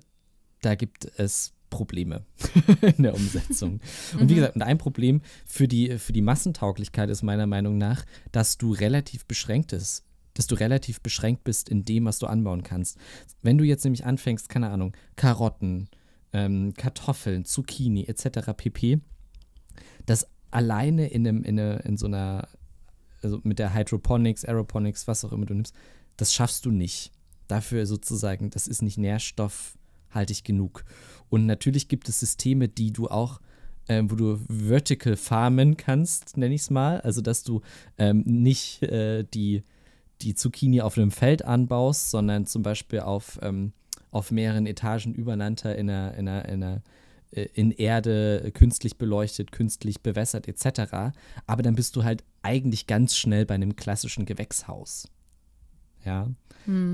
da 0.62 0.76
gibt 0.76 1.12
es 1.18 1.54
Probleme 1.70 2.26
in 2.98 3.04
der 3.04 3.16
Umsetzung. 3.16 3.80
Und 4.20 4.30
wie 4.30 4.36
gesagt, 4.36 4.56
und 4.56 4.62
ein 4.62 4.78
Problem 4.78 5.22
für 5.46 5.68
die, 5.68 5.98
für 5.98 6.14
die 6.14 6.22
Massentauglichkeit 6.22 7.10
ist 7.10 7.24
meiner 7.24 7.48
Meinung 7.48 7.78
nach, 7.78 8.06
dass 8.32 8.58
du 8.58 8.72
relativ 8.72 9.26
beschränkt 9.26 9.74
ist, 9.74 10.04
dass 10.34 10.48
du 10.48 10.56
relativ 10.56 11.02
beschränkt 11.02 11.44
bist 11.44 11.70
in 11.70 11.86
dem, 11.86 12.06
was 12.06 12.20
du 12.20 12.28
anbauen 12.28 12.64
kannst. 12.64 12.98
Wenn 13.42 13.58
du 13.58 13.64
jetzt 13.64 13.84
nämlich 13.84 14.06
anfängst, 14.06 14.50
keine 14.50 14.70
Ahnung, 14.70 14.96
Karotten, 15.16 15.90
ähm, 16.34 16.74
Kartoffeln, 16.76 17.46
Zucchini 17.46 18.06
etc. 18.06 18.54
pp, 18.56 19.00
das 20.06 20.28
alleine 20.52 21.08
in, 21.08 21.28
einem, 21.28 21.44
in, 21.44 21.60
eine, 21.60 21.80
in 21.80 21.98
so 21.98 22.08
einer, 22.08 22.48
also 23.22 23.40
mit 23.44 23.60
der 23.60 23.74
Hydroponics, 23.74 24.46
Aeroponics, 24.46 25.08
was 25.08 25.26
auch 25.26 25.32
immer 25.32 25.46
du 25.46 25.54
nimmst, 25.54 25.76
das 26.18 26.34
schaffst 26.34 26.66
du 26.66 26.72
nicht. 26.72 27.12
Dafür 27.48 27.86
sozusagen, 27.86 28.50
das 28.50 28.68
ist 28.68 28.82
nicht 28.82 28.98
nährstoffhaltig 28.98 30.44
genug. 30.44 30.86
Und 31.30 31.46
natürlich 31.46 31.88
gibt 31.88 32.10
es 32.10 32.20
Systeme, 32.20 32.68
die 32.68 32.92
du 32.92 33.08
auch, 33.08 33.40
ähm, 33.88 34.12
wo 34.12 34.16
du 34.16 34.40
vertical 34.48 35.16
farmen 35.16 35.78
kannst, 35.78 36.38
nenne 36.38 36.56
ich 36.56 36.62
es 36.62 36.70
mal. 36.70 37.02
Also, 37.02 37.22
dass 37.22 37.44
du 37.44 37.62
ähm, 37.98 38.24
nicht 38.26 38.84
äh, 38.84 39.24
die, 39.24 39.64
die 40.22 40.36
Zucchini 40.36 40.82
auf 40.82 40.98
einem 40.98 41.12
Feld 41.12 41.46
anbaust, 41.46 42.12
sondern 42.12 42.46
zum 42.46 42.64
Beispiel 42.64 43.00
auf, 43.00 43.40
ähm, 43.42 43.74
auf 44.12 44.32
mehreren 44.32 44.66
Etagen 44.66 45.14
übereinander 45.14 45.76
in 45.76 45.90
einer, 45.90 46.14
in 46.16 46.28
einer, 46.28 46.46
in 46.50 46.64
einer 46.64 46.82
äh, 47.32 47.48
in 47.54 47.72
Erde 47.72 48.44
äh, 48.44 48.52
künstlich 48.52 48.98
beleuchtet, 48.98 49.52
künstlich 49.52 50.02
bewässert 50.02 50.48
etc. 50.48 51.14
Aber 51.46 51.62
dann 51.62 51.76
bist 51.76 51.96
du 51.96 52.04
halt 52.04 52.24
eigentlich 52.42 52.88
ganz 52.88 53.16
schnell 53.16 53.46
bei 53.46 53.56
einem 53.56 53.76
klassischen 53.76 54.26
Gewächshaus. 54.26 55.08
Ja, 56.06 56.28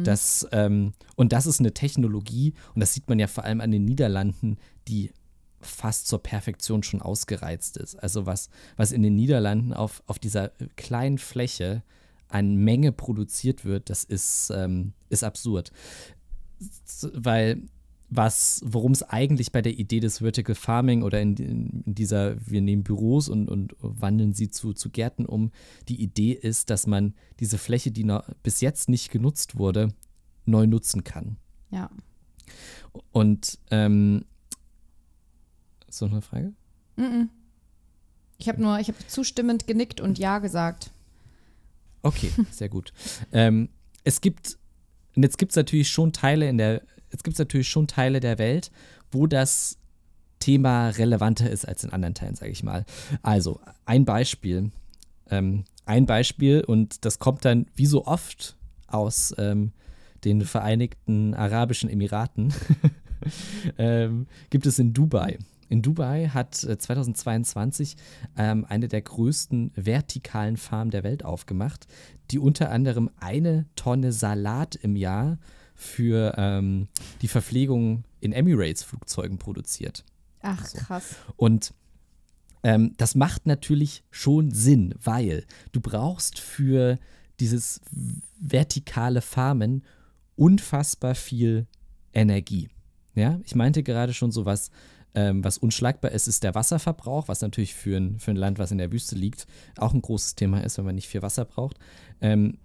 das 0.04 0.48
ähm, 0.52 0.94
und 1.16 1.34
das 1.34 1.46
ist 1.46 1.60
eine 1.60 1.74
Technologie 1.74 2.54
und 2.74 2.80
das 2.80 2.94
sieht 2.94 3.10
man 3.10 3.20
ja 3.20 3.28
vor 3.28 3.44
allem 3.44 3.62
an 3.62 3.72
den 3.72 3.84
Niederlanden, 3.84 4.58
die 4.88 5.12
fast 5.66 6.08
zur 6.08 6.22
Perfektion 6.22 6.84
schon 6.84 7.02
ausgereizt 7.02 7.78
ist. 7.78 7.96
Also 7.96 8.26
was, 8.26 8.50
was 8.78 8.92
in 8.92 9.04
den 9.04 9.16
Niederlanden 9.16 9.74
auf, 9.74 10.04
auf 10.06 10.20
dieser 10.20 10.50
kleinen 10.76 11.18
Fläche 11.18 11.84
an 12.28 12.56
Menge 12.56 12.92
produziert 12.92 13.66
wird, 13.66 13.90
das 13.90 14.04
ist, 14.04 14.52
ähm, 14.56 14.94
ist 15.10 15.24
absurd. 15.24 15.72
Weil 17.14 17.64
was, 18.16 18.62
worum 18.66 18.92
es 18.92 19.04
eigentlich 19.04 19.52
bei 19.52 19.62
der 19.62 19.78
Idee 19.78 20.00
des 20.00 20.20
Vertical 20.20 20.56
Farming 20.56 21.04
oder 21.04 21.22
in, 21.22 21.36
in 21.36 21.84
dieser, 21.86 22.36
wir 22.46 22.62
nehmen 22.62 22.84
Büros 22.84 23.30
und, 23.30 23.48
und 23.50 23.76
wandeln 23.80 24.34
sie 24.34 24.50
zu, 24.50 24.74
zu 24.74 24.90
Gärten 24.90 25.26
um, 25.26 25.52
die 25.88 26.02
Idee 26.02 26.32
ist, 26.32 26.70
dass 26.70 26.88
man 26.88 27.14
diese 27.40 27.58
Fläche, 27.58 27.92
die 27.92 28.04
noch 28.04 28.28
bis 28.44 28.62
jetzt 28.62 28.90
nicht 28.90 29.12
genutzt 29.12 29.58
wurde, 29.58 29.94
neu 30.46 30.68
nutzen 30.68 31.04
kann. 31.04 31.38
Ja. 31.72 31.90
Und 33.12 33.60
ähm, 33.72 34.26
noch 36.02 36.12
eine 36.12 36.22
Frage? 36.22 36.54
Mhm. 36.98 37.30
Ich 38.38 38.50
habe 38.50 38.62
nur, 38.62 38.80
ich 38.80 38.88
habe 38.88 38.98
zustimmend 39.08 39.68
genickt 39.68 40.02
und 40.02 40.20
ja 40.20 40.40
gesagt. 40.40 40.92
Okay, 42.02 42.32
sehr 42.52 42.70
gut. 42.70 42.94
ähm, 43.32 43.70
es 44.04 44.22
gibt, 44.22 44.58
und 45.16 45.24
jetzt 45.24 45.38
gibt 45.38 45.52
es 45.52 45.56
natürlich 45.56 45.90
schon 45.90 46.14
Teile 46.14 46.50
in 46.50 46.58
der, 46.58 46.84
jetzt 47.12 47.24
gibt 47.24 47.36
es 47.36 47.40
natürlich 47.40 47.70
schon 47.70 47.88
Teile 47.88 48.20
der 48.20 48.38
Welt, 48.38 48.72
wo 49.12 49.28
das 49.28 49.78
Thema 50.40 50.90
relevanter 50.90 51.50
ist 51.50 51.68
als 51.68 51.84
in 51.84 51.92
anderen 51.92 52.14
Teilen, 52.14 52.36
sage 52.36 52.52
ich 52.52 52.64
mal. 52.64 52.86
Also, 53.24 53.60
ein 53.86 54.06
Beispiel. 54.06 54.72
Ähm, 55.30 55.64
ein 55.86 56.06
Beispiel, 56.06 56.62
und 56.62 57.06
das 57.06 57.20
kommt 57.20 57.46
dann 57.46 57.68
wie 57.76 57.86
so 57.86 58.06
oft 58.06 58.58
aus 58.88 59.34
ähm, 59.38 59.72
den 60.24 60.42
Vereinigten 60.42 61.34
Arabischen 61.34 61.90
Emiraten, 61.90 62.54
ähm, 63.78 64.28
gibt 64.50 64.66
es 64.66 64.80
in 64.80 64.94
Dubai. 64.94 65.38
In 65.70 65.82
Dubai 65.82 66.28
hat 66.28 66.64
äh, 66.64 66.78
2022 66.78 67.96
ähm, 68.38 68.66
eine 68.68 68.88
der 68.88 69.02
größten 69.02 69.72
vertikalen 69.76 70.58
Farmen 70.58 70.92
der 70.92 71.04
Welt 71.04 71.26
aufgemacht, 71.26 71.88
die 72.32 72.40
unter 72.40 72.72
anderem 72.72 73.10
eine 73.20 73.66
Tonne 73.76 74.12
Salat 74.12 74.76
im 74.76 74.96
Jahr 74.96 75.38
für 75.76 76.34
ähm, 76.38 76.88
die 77.22 77.28
Verpflegung 77.28 78.04
in 78.22 78.32
Emirates-Flugzeugen 78.34 79.38
produziert. 79.38 80.04
Ach, 80.42 80.64
krass. 80.74 81.16
Und 81.36 81.74
ähm, 82.64 82.94
das 82.98 83.16
macht 83.16 83.46
natürlich 83.46 84.04
schon 84.10 84.52
Sinn, 84.52 84.96
weil 85.04 85.46
du 85.72 85.82
brauchst 85.82 86.40
für 86.40 86.98
dieses 87.40 87.82
vertikale 88.40 89.22
Farmen 89.22 89.84
unfassbar 90.36 91.16
viel 91.16 91.68
Energie. 92.14 92.70
Ja, 93.14 93.40
ich 93.44 93.56
meinte 93.56 93.84
gerade 93.84 94.14
schon 94.14 94.32
so 94.32 94.46
was, 94.46 94.72
ähm, 95.14 95.44
was 95.44 95.58
unschlagbar 95.58 96.12
ist, 96.12 96.28
ist 96.28 96.44
der 96.44 96.56
Wasserverbrauch, 96.56 97.28
was 97.28 97.42
natürlich 97.42 97.74
für 97.74 97.98
ein, 97.98 98.20
für 98.20 98.32
ein 98.32 98.38
Land, 98.38 98.60
was 98.60 98.72
in 98.72 98.78
der 98.78 98.92
Wüste 98.92 99.16
liegt, 99.16 99.48
auch 99.78 99.94
ein 99.94 100.02
großes 100.02 100.36
Thema 100.36 100.64
ist, 100.64 100.78
wenn 100.78 100.86
man 100.86 100.96
nicht 100.96 101.08
viel 101.08 101.22
Wasser 101.22 101.46
braucht. 101.46 101.78
Ähm, 102.22 102.58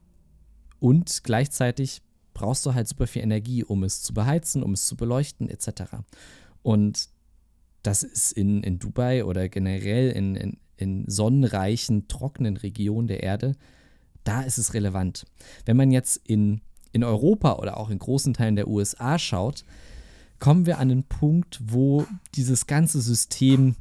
und 0.78 1.24
gleichzeitig 1.24 2.02
brauchst 2.34 2.64
du 2.66 2.74
halt 2.74 2.88
super 2.88 3.06
viel 3.06 3.22
Energie, 3.22 3.64
um 3.64 3.82
es 3.82 4.02
zu 4.02 4.14
beheizen, 4.14 4.62
um 4.62 4.72
es 4.72 4.86
zu 4.86 4.96
beleuchten, 4.96 5.48
etc. 5.48 5.82
Und 6.62 7.08
das 7.82 8.02
ist 8.02 8.32
in, 8.32 8.62
in 8.62 8.78
Dubai 8.78 9.24
oder 9.24 9.48
generell 9.48 10.10
in, 10.10 10.36
in, 10.36 10.58
in 10.76 11.04
sonnenreichen, 11.08 12.08
trockenen 12.08 12.56
Regionen 12.56 13.08
der 13.08 13.22
Erde, 13.22 13.56
da 14.24 14.42
ist 14.42 14.58
es 14.58 14.74
relevant. 14.74 15.26
Wenn 15.64 15.76
man 15.76 15.90
jetzt 15.90 16.16
in, 16.24 16.60
in 16.92 17.04
Europa 17.04 17.54
oder 17.54 17.78
auch 17.78 17.90
in 17.90 17.98
großen 17.98 18.34
Teilen 18.34 18.56
der 18.56 18.68
USA 18.68 19.18
schaut, 19.18 19.64
kommen 20.38 20.66
wir 20.66 20.78
an 20.78 20.90
einen 20.90 21.04
Punkt, 21.04 21.60
wo 21.62 22.06
dieses 22.34 22.66
ganze 22.66 23.00
System 23.00 23.76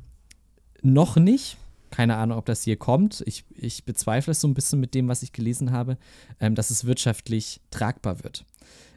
noch 0.82 1.18
nicht, 1.18 1.58
keine 2.00 2.16
Ahnung, 2.16 2.38
ob 2.38 2.46
das 2.46 2.64
hier 2.64 2.78
kommt, 2.78 3.22
ich, 3.26 3.44
ich 3.54 3.84
bezweifle 3.84 4.32
es 4.32 4.40
so 4.40 4.48
ein 4.48 4.54
bisschen 4.54 4.80
mit 4.80 4.96
dem, 4.96 5.10
was 5.10 5.22
ich 5.22 5.34
gelesen 5.34 5.74
habe, 5.74 5.98
ähm, 6.40 6.56
dass 6.56 6.70
es 6.70 6.86
wirtschaftlich 6.86 7.60
tragbar 7.72 8.24
wird. 8.24 8.46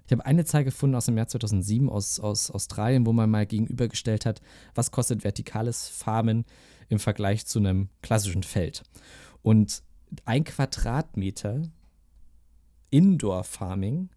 Ich 0.06 0.12
habe 0.12 0.24
eine 0.24 0.44
Zahl 0.44 0.62
gefunden 0.62 0.94
aus 0.94 1.06
dem 1.06 1.16
Jahr 1.16 1.26
2007 1.26 1.90
aus, 1.90 2.20
aus 2.20 2.52
Australien, 2.52 3.04
wo 3.04 3.12
man 3.12 3.28
mal 3.28 3.44
gegenübergestellt 3.44 4.24
hat, 4.24 4.40
was 4.76 4.92
kostet 4.92 5.24
vertikales 5.24 5.88
Farmen 5.88 6.44
im 6.90 7.00
Vergleich 7.00 7.44
zu 7.44 7.58
einem 7.58 7.88
klassischen 8.02 8.44
Feld. 8.44 8.84
Und 9.42 9.82
ein 10.24 10.44
Quadratmeter 10.44 11.62
Indoor 12.90 13.42
Farming 13.42 14.10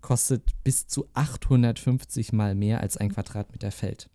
kostet 0.00 0.52
bis 0.64 0.86
zu 0.86 1.06
850 1.12 2.32
mal 2.32 2.54
mehr 2.54 2.80
als 2.80 2.96
ein 2.96 3.12
Quadratmeter 3.12 3.72
Feld. 3.72 4.08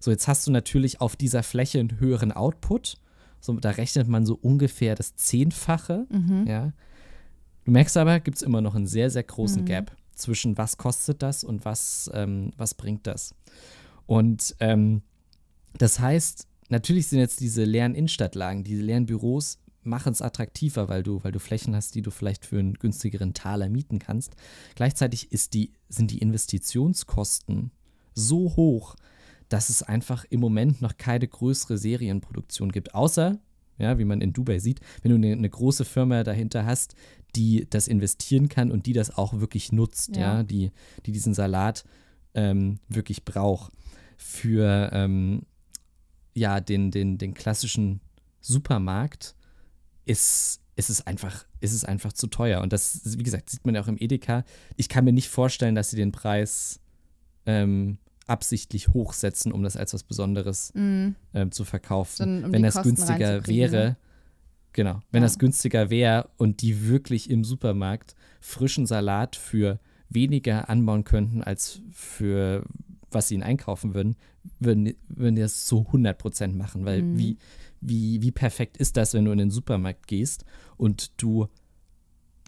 So, 0.00 0.10
jetzt 0.10 0.26
hast 0.26 0.48
du 0.48 0.50
natürlich 0.50 1.00
auf 1.00 1.14
dieser 1.14 1.44
Fläche 1.44 1.78
einen 1.78 2.00
höheren 2.00 2.32
Output. 2.32 2.96
So, 3.40 3.52
da 3.54 3.70
rechnet 3.70 4.08
man 4.08 4.26
so 4.26 4.34
ungefähr 4.34 4.94
das 4.94 5.14
Zehnfache. 5.16 6.06
Ja. 6.46 6.72
Du 7.64 7.70
merkst 7.70 7.96
aber, 7.96 8.20
gibt 8.20 8.36
es 8.36 8.42
immer 8.42 8.60
noch 8.60 8.74
einen 8.74 8.86
sehr, 8.86 9.10
sehr 9.10 9.24
großen 9.24 9.64
Gap 9.64 9.96
zwischen 10.14 10.56
was 10.58 10.78
kostet 10.78 11.22
das 11.22 11.44
und 11.44 11.64
was, 11.64 12.10
ähm, 12.14 12.52
was 12.56 12.74
bringt 12.74 13.06
das. 13.06 13.34
Und 14.06 14.56
ähm, 14.60 15.02
das 15.78 16.00
heißt, 16.00 16.48
natürlich 16.68 17.08
sind 17.08 17.18
jetzt 17.18 17.40
diese 17.40 17.64
leeren 17.64 17.94
Innenstadtlagen, 17.94 18.64
diese 18.64 18.82
leeren 18.82 19.06
Büros 19.06 19.58
machen 19.82 20.12
es 20.12 20.22
attraktiver, 20.22 20.88
weil 20.88 21.02
du, 21.02 21.22
weil 21.22 21.32
du 21.32 21.38
Flächen 21.38 21.76
hast, 21.76 21.94
die 21.94 22.02
du 22.02 22.10
vielleicht 22.10 22.44
für 22.44 22.58
einen 22.58 22.74
günstigeren 22.74 23.34
Taler 23.34 23.68
mieten 23.68 23.98
kannst. 23.98 24.34
Gleichzeitig 24.74 25.30
ist 25.30 25.54
die, 25.54 25.72
sind 25.88 26.10
die 26.10 26.18
Investitionskosten 26.18 27.70
so 28.14 28.56
hoch, 28.56 28.96
dass 29.48 29.68
es 29.68 29.82
einfach 29.82 30.24
im 30.30 30.40
Moment 30.40 30.82
noch 30.82 30.96
keine 30.96 31.26
größere 31.28 31.78
Serienproduktion 31.78 32.72
gibt. 32.72 32.94
Außer, 32.94 33.38
ja, 33.78 33.98
wie 33.98 34.04
man 34.04 34.20
in 34.20 34.32
Dubai 34.32 34.58
sieht, 34.58 34.80
wenn 35.02 35.10
du 35.10 35.16
eine, 35.16 35.32
eine 35.32 35.50
große 35.50 35.84
Firma 35.84 36.24
dahinter 36.24 36.64
hast, 36.66 36.94
die 37.34 37.66
das 37.68 37.86
investieren 37.88 38.48
kann 38.48 38.70
und 38.70 38.86
die 38.86 38.92
das 38.92 39.16
auch 39.16 39.40
wirklich 39.40 39.70
nutzt, 39.72 40.16
ja, 40.16 40.38
Ja. 40.38 40.42
die, 40.42 40.72
die 41.04 41.12
diesen 41.12 41.34
Salat 41.34 41.84
ähm, 42.34 42.78
wirklich 42.88 43.24
braucht. 43.24 43.72
Für 44.16 44.90
ähm, 44.92 45.42
ja, 46.34 46.60
den, 46.60 46.90
den, 46.90 47.18
den 47.18 47.34
klassischen 47.34 48.00
Supermarkt 48.40 49.34
ist, 50.04 50.60
ist, 50.76 50.88
es 50.90 51.06
einfach, 51.06 51.44
ist 51.60 51.72
es 51.72 51.84
einfach 51.84 52.12
zu 52.12 52.26
teuer. 52.28 52.62
Und 52.62 52.72
das, 52.72 53.00
wie 53.18 53.22
gesagt, 53.22 53.50
sieht 53.50 53.64
man 53.66 53.74
ja 53.74 53.82
auch 53.82 53.88
im 53.88 53.98
Edeka. 53.98 54.44
Ich 54.76 54.88
kann 54.88 55.04
mir 55.04 55.12
nicht 55.12 55.28
vorstellen, 55.28 55.74
dass 55.74 55.90
sie 55.90 55.96
den 55.96 56.12
Preis 56.12 56.80
ähm, 57.44 57.98
absichtlich 58.26 58.88
hochsetzen, 58.88 59.52
um 59.52 59.62
das 59.62 59.76
als 59.76 59.94
was 59.94 60.02
Besonderes 60.02 60.72
ähm, 60.74 61.14
zu 61.50 61.64
verkaufen. 61.64 62.16
Sondern 62.16 62.44
um 62.46 62.52
wenn 62.52 62.62
das 62.62 62.74
Kosten 62.74 62.96
günstiger 62.96 63.46
wäre, 63.46 63.76
ne? 63.76 63.96
genau, 64.72 65.00
wenn 65.12 65.22
Ja. 65.22 65.26
das 65.26 65.38
günstiger 65.38 65.90
wäre 65.90 66.28
und 66.36 66.60
die 66.62 66.88
wirklich 66.88 67.30
im 67.30 67.44
Supermarkt 67.44 68.14
frischen 68.40 68.86
Salat 68.86 69.36
für 69.36 69.78
weniger 70.08 70.68
anbauen 70.68 71.04
könnten, 71.04 71.42
als 71.42 71.80
für 71.92 72.64
was 73.10 73.28
sie 73.28 73.36
ihn 73.36 73.42
einkaufen 73.42 73.94
würden, 73.94 74.16
würden, 74.58 74.92
würden 75.08 75.36
die 75.36 75.42
das 75.42 75.64
zu 75.66 75.86
100 75.86 76.18
Prozent 76.18 76.56
machen, 76.56 76.84
weil 76.84 77.02
Mhm. 77.02 77.18
wie, 77.18 77.36
wie, 77.80 78.22
wie 78.22 78.32
perfekt 78.32 78.76
ist 78.76 78.96
das, 78.96 79.14
wenn 79.14 79.24
du 79.24 79.32
in 79.32 79.38
den 79.38 79.50
Supermarkt 79.50 80.06
gehst 80.08 80.44
und 80.76 81.12
du 81.22 81.48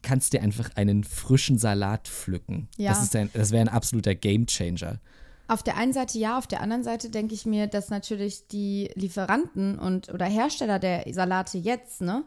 kannst 0.02 0.32
dir 0.32 0.42
einfach 0.42 0.70
einen 0.76 1.04
frischen 1.04 1.58
Salat 1.58 2.08
pflücken. 2.08 2.68
Ja. 2.76 2.90
Das, 2.90 3.02
ist 3.02 3.14
ein, 3.16 3.30
das 3.32 3.50
wäre 3.50 3.62
ein 3.62 3.68
absoluter 3.68 4.14
Gamechanger. 4.14 5.00
Auf 5.48 5.62
der 5.62 5.76
einen 5.76 5.92
Seite 5.92 6.18
ja, 6.18 6.37
auf 6.37 6.46
der 6.46 6.61
anderen 6.61 6.84
Seite 6.84 7.11
denke 7.11 7.34
ich 7.34 7.46
mir, 7.46 7.66
dass 7.66 7.88
natürlich 7.88 8.48
die 8.48 8.90
Lieferanten 8.94 9.78
und 9.78 10.12
oder 10.12 10.26
Hersteller 10.26 10.78
der 10.78 11.04
Salate 11.12 11.58
jetzt, 11.58 12.02
ne, 12.02 12.22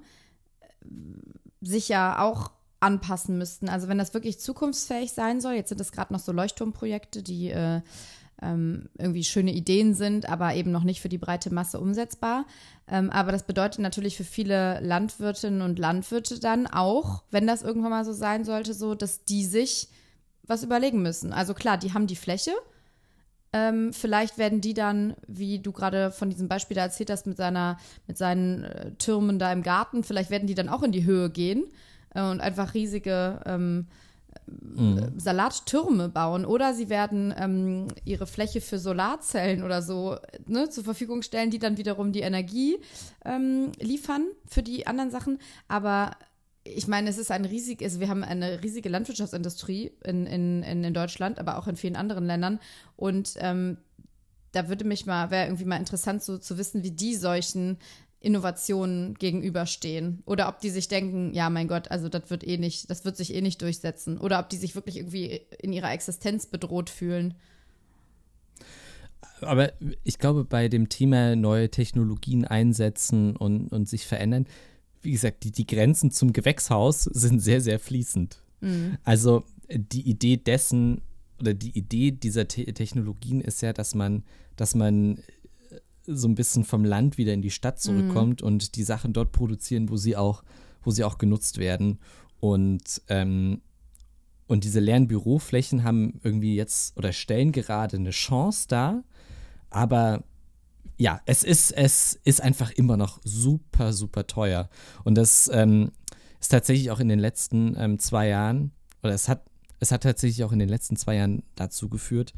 sich 1.62 1.88
ja 1.88 2.20
auch 2.20 2.52
anpassen 2.80 3.38
müssten. 3.38 3.70
Also 3.70 3.88
wenn 3.88 4.00
das 4.00 4.16
wirklich 4.16 4.40
zukunftsfähig 4.40 5.12
sein 5.12 5.40
soll, 5.40 5.54
jetzt 5.54 5.70
sind 5.70 5.80
das 5.80 5.92
gerade 5.92 6.12
noch 6.12 6.20
so 6.20 6.32
Leuchtturmprojekte, 6.32 7.22
die 7.22 7.52
äh, 7.52 7.82
ähm, 8.42 8.90
irgendwie 8.98 9.24
schöne 9.24 9.54
Ideen 9.54 9.94
sind, 9.94 10.28
aber 10.28 10.56
eben 10.56 10.72
noch 10.72 10.84
nicht 10.84 11.00
für 11.00 11.10
die 11.10 11.20
breite 11.20 11.54
Masse 11.54 11.80
umsetzbar. 11.80 12.46
Ähm, 12.88 13.12
aber 13.12 13.32
das 13.32 13.44
bedeutet 13.44 13.80
natürlich 13.80 14.18
für 14.18 14.24
viele 14.24 14.80
Landwirtinnen 14.80 15.62
und 15.62 15.78
Landwirte 15.78 16.40
dann 16.40 16.66
auch, 16.66 17.24
wenn 17.30 17.46
das 17.46 17.62
irgendwann 17.62 17.92
mal 17.92 18.06
so 18.06 18.14
sein 18.14 18.44
sollte, 18.46 18.74
so, 18.74 18.96
dass 18.96 19.24
die 19.24 19.46
sich 19.46 19.90
was 20.44 20.64
überlegen 20.64 21.04
müssen. 21.04 21.34
Also 21.34 21.54
klar, 21.54 21.78
die 21.78 21.94
haben 21.94 22.08
die 22.08 22.16
Fläche, 22.16 22.52
ähm, 23.54 23.92
vielleicht 23.92 24.38
werden 24.38 24.62
die 24.62 24.74
dann, 24.74 25.16
wie 25.28 25.60
du 25.60 25.72
gerade 25.72 26.12
von 26.12 26.30
diesem 26.30 26.48
Beispiel 26.48 26.76
da 26.76 26.84
erzählt 26.84 27.10
hast, 27.10 27.28
mit, 27.28 27.38
seiner, 27.38 27.78
mit 28.08 28.18
seinen 28.18 28.64
äh, 28.64 28.92
Türmen 28.94 29.40
da 29.40 29.52
im 29.52 29.62
Garten, 29.62 30.04
vielleicht 30.04 30.30
werden 30.30 30.48
die 30.48 30.56
dann 30.56 30.70
auch 30.70 30.84
in 30.84 30.92
die 30.92 31.06
Höhe 31.06 31.30
gehen 31.30 31.66
äh, 32.16 32.22
und 32.22 32.40
einfach 32.40 32.74
riesige 32.74 33.42
ähm, 33.46 33.88
äh, 34.78 35.12
Salattürme 35.18 36.08
bauen. 36.08 36.46
Oder 36.46 36.74
sie 36.74 36.90
werden 36.90 37.34
ähm, 37.38 37.88
ihre 38.06 38.26
Fläche 38.26 38.62
für 38.62 38.80
Solarzellen 38.80 39.64
oder 39.64 39.82
so 39.82 40.16
ne, 40.48 40.70
zur 40.70 40.86
Verfügung 40.86 41.22
stellen, 41.22 41.52
die 41.52 41.60
dann 41.60 41.78
wiederum 41.78 42.14
die 42.14 42.22
Energie 42.22 42.80
ähm, 43.26 43.74
liefern 43.80 44.28
für 44.46 44.64
die 44.64 44.88
anderen 44.88 45.12
Sachen. 45.12 45.40
Aber 45.68 46.12
ich 46.64 46.88
meine, 46.88 47.10
es 47.10 47.18
ist 47.18 47.32
ein 47.32 47.46
riesig, 47.46 47.82
also 47.82 48.00
wir 48.00 48.10
haben 48.10 48.24
eine 48.24 48.64
riesige 48.64 48.90
Landwirtschaftsindustrie 48.90 49.92
in, 50.04 50.28
in, 50.28 50.64
in, 50.64 50.94
Deutschland, 50.94 51.40
aber 51.40 51.58
auch 51.58 51.68
in 51.68 51.76
vielen 51.76 51.96
anderen 51.96 52.26
Ländern. 52.26 52.60
Und 52.96 53.34
ähm, 53.38 53.78
da 54.52 54.70
würde 54.70 54.86
mich 54.86 55.06
mal, 55.06 55.32
wäre 55.32 55.46
irgendwie 55.46 55.66
mal 55.66 55.78
interessant 55.78 56.24
so 56.24 56.38
zu 56.38 56.58
wissen, 56.58 56.84
wie 56.84 56.92
die 56.92 57.16
solchen 57.16 57.78
Innovationen 58.20 59.16
gegenüberstehen. 59.16 60.22
Oder 60.26 60.48
ob 60.48 60.60
die 60.60 60.70
sich 60.70 60.88
denken, 60.88 61.34
ja, 61.34 61.50
mein 61.50 61.68
Gott, 61.68 61.90
also 61.90 62.08
das 62.10 62.30
wird 62.30 62.46
eh 62.46 62.58
nicht, 62.58 62.90
das 62.90 63.04
wird 63.06 63.18
sich 63.18 63.34
eh 63.34 63.42
nicht 63.42 63.62
durchsetzen. 63.62 64.20
Oder 64.20 64.40
ob 64.40 64.50
die 64.50 64.58
sich 64.58 64.76
wirklich 64.76 64.98
irgendwie 64.98 65.42
in 65.60 65.74
ihrer 65.74 65.92
Existenz 65.92 66.46
bedroht 66.46 66.92
fühlen. 66.92 67.34
Aber 69.42 69.72
ich 70.04 70.20
glaube, 70.20 70.46
bei 70.46 70.68
dem 70.68 70.90
Thema 70.90 71.36
neue 71.36 71.70
Technologien 71.72 72.46
einsetzen 72.46 73.36
und, 73.36 73.70
und 73.72 73.90
sich 73.90 74.06
verändern, 74.06 74.46
wie 75.02 75.12
gesagt, 75.12 75.44
die, 75.44 75.52
die 75.52 75.68
Grenzen 75.68 76.12
zum 76.12 76.34
Gewächshaus 76.34 77.04
sind 77.04 77.40
sehr, 77.40 77.62
sehr 77.62 77.80
fließend. 77.80 78.42
Also 79.04 79.44
die 79.70 80.08
Idee 80.10 80.38
dessen 80.38 81.02
oder 81.40 81.54
die 81.54 81.78
Idee 81.78 82.12
dieser 82.12 82.48
Te 82.48 82.66
Technologien 82.66 83.42
ist 83.42 83.62
ja, 83.62 83.74
dass 83.74 83.96
man, 83.96 84.24
dass 84.56 84.76
man 84.76 85.18
äh, 85.18 85.80
so 86.06 86.28
ein 86.28 86.36
bisschen 86.36 86.64
vom 86.64 86.86
Land 86.86 87.18
wieder 87.18 87.34
in 87.34 87.42
die 87.42 87.52
Stadt 87.52 87.82
zurückkommt 87.82 88.42
und 88.42 88.76
die 88.76 88.84
Sachen 88.84 89.14
dort 89.14 89.32
produzieren, 89.32 89.90
wo 89.90 89.98
sie 89.98 90.16
auch, 90.16 90.44
wo 90.84 90.92
sie 90.92 91.04
auch 91.04 91.18
genutzt 91.18 91.58
werden. 91.58 92.00
Und, 92.40 93.02
ähm, 93.08 93.62
und 94.48 94.64
diese 94.64 94.80
leeren 94.80 95.08
Büroflächen 95.08 95.84
haben 95.84 96.20
irgendwie 96.24 96.56
jetzt 96.56 96.98
oder 96.98 97.12
stellen 97.12 97.52
gerade 97.52 97.98
eine 97.98 98.12
Chance 98.12 98.68
dar, 98.68 99.04
aber 99.70 100.24
ja, 101.02 101.20
es 101.26 101.42
ist, 101.42 101.72
es 101.72 102.20
ist 102.26 102.42
einfach 102.42 102.70
immer 102.70 102.96
noch 102.96 103.20
super, 103.24 103.92
super 103.92 104.28
teuer. 104.28 104.70
Und 105.04 105.16
das 105.16 105.50
ähm, 105.52 105.92
ist 106.40 106.50
tatsächlich 106.50 106.92
auch 106.92 107.00
in 107.00 107.10
den 107.10 107.18
letzten 107.18 107.76
ähm, 107.76 107.98
zwei 107.98 108.28
Jahren, 108.28 108.72
oder 109.02 109.14
es 109.14 109.28
hat, 109.28 109.44
es 109.80 109.92
hat 109.92 110.04
tatsächlich 110.04 110.44
auch 110.44 110.52
in 110.52 110.60
den 110.60 110.70
letzten 110.70 110.96
zwei 110.98 111.16
Jahren 111.16 111.42
dazu 111.56 111.90
geführt, 111.90 112.34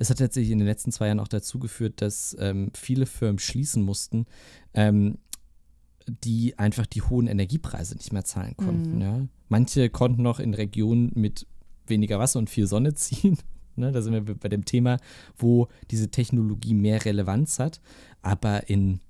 es 0.00 0.10
hat 0.10 0.18
tatsächlich 0.18 0.50
in 0.50 0.58
den 0.58 0.66
letzten 0.66 0.90
zwei 0.90 1.06
Jahren 1.06 1.20
auch 1.20 1.28
dazu 1.28 1.60
geführt, 1.60 2.02
dass 2.02 2.36
ähm, 2.40 2.72
viele 2.74 3.06
Firmen 3.06 3.38
schließen 3.38 3.84
mussten, 3.84 4.26
ähm, 4.74 5.18
die 6.08 6.58
einfach 6.58 6.86
die 6.86 7.02
hohen 7.02 7.28
Energiepreise 7.28 7.96
nicht 7.96 8.12
mehr 8.12 8.24
zahlen 8.24 8.56
konnten. 8.56 9.00
Ja. 9.00 9.28
Manche 9.48 9.90
konnten 9.90 10.22
noch 10.22 10.40
in 10.40 10.54
Regionen 10.54 11.12
mit 11.14 11.46
weniger 11.86 12.18
Wasser 12.18 12.40
und 12.40 12.50
viel 12.50 12.66
Sonne 12.66 12.94
ziehen. 12.94 13.38
Ne, 13.76 13.92
da 13.92 14.02
sind 14.02 14.12
wir 14.12 14.34
bei 14.34 14.48
dem 14.48 14.64
Thema, 14.64 14.98
wo 15.36 15.68
diese 15.90 16.10
Technologie 16.10 16.74
mehr 16.74 17.04
Relevanz 17.04 17.58
hat. 17.58 17.80
Aber 18.20 18.68
in, 18.68 19.00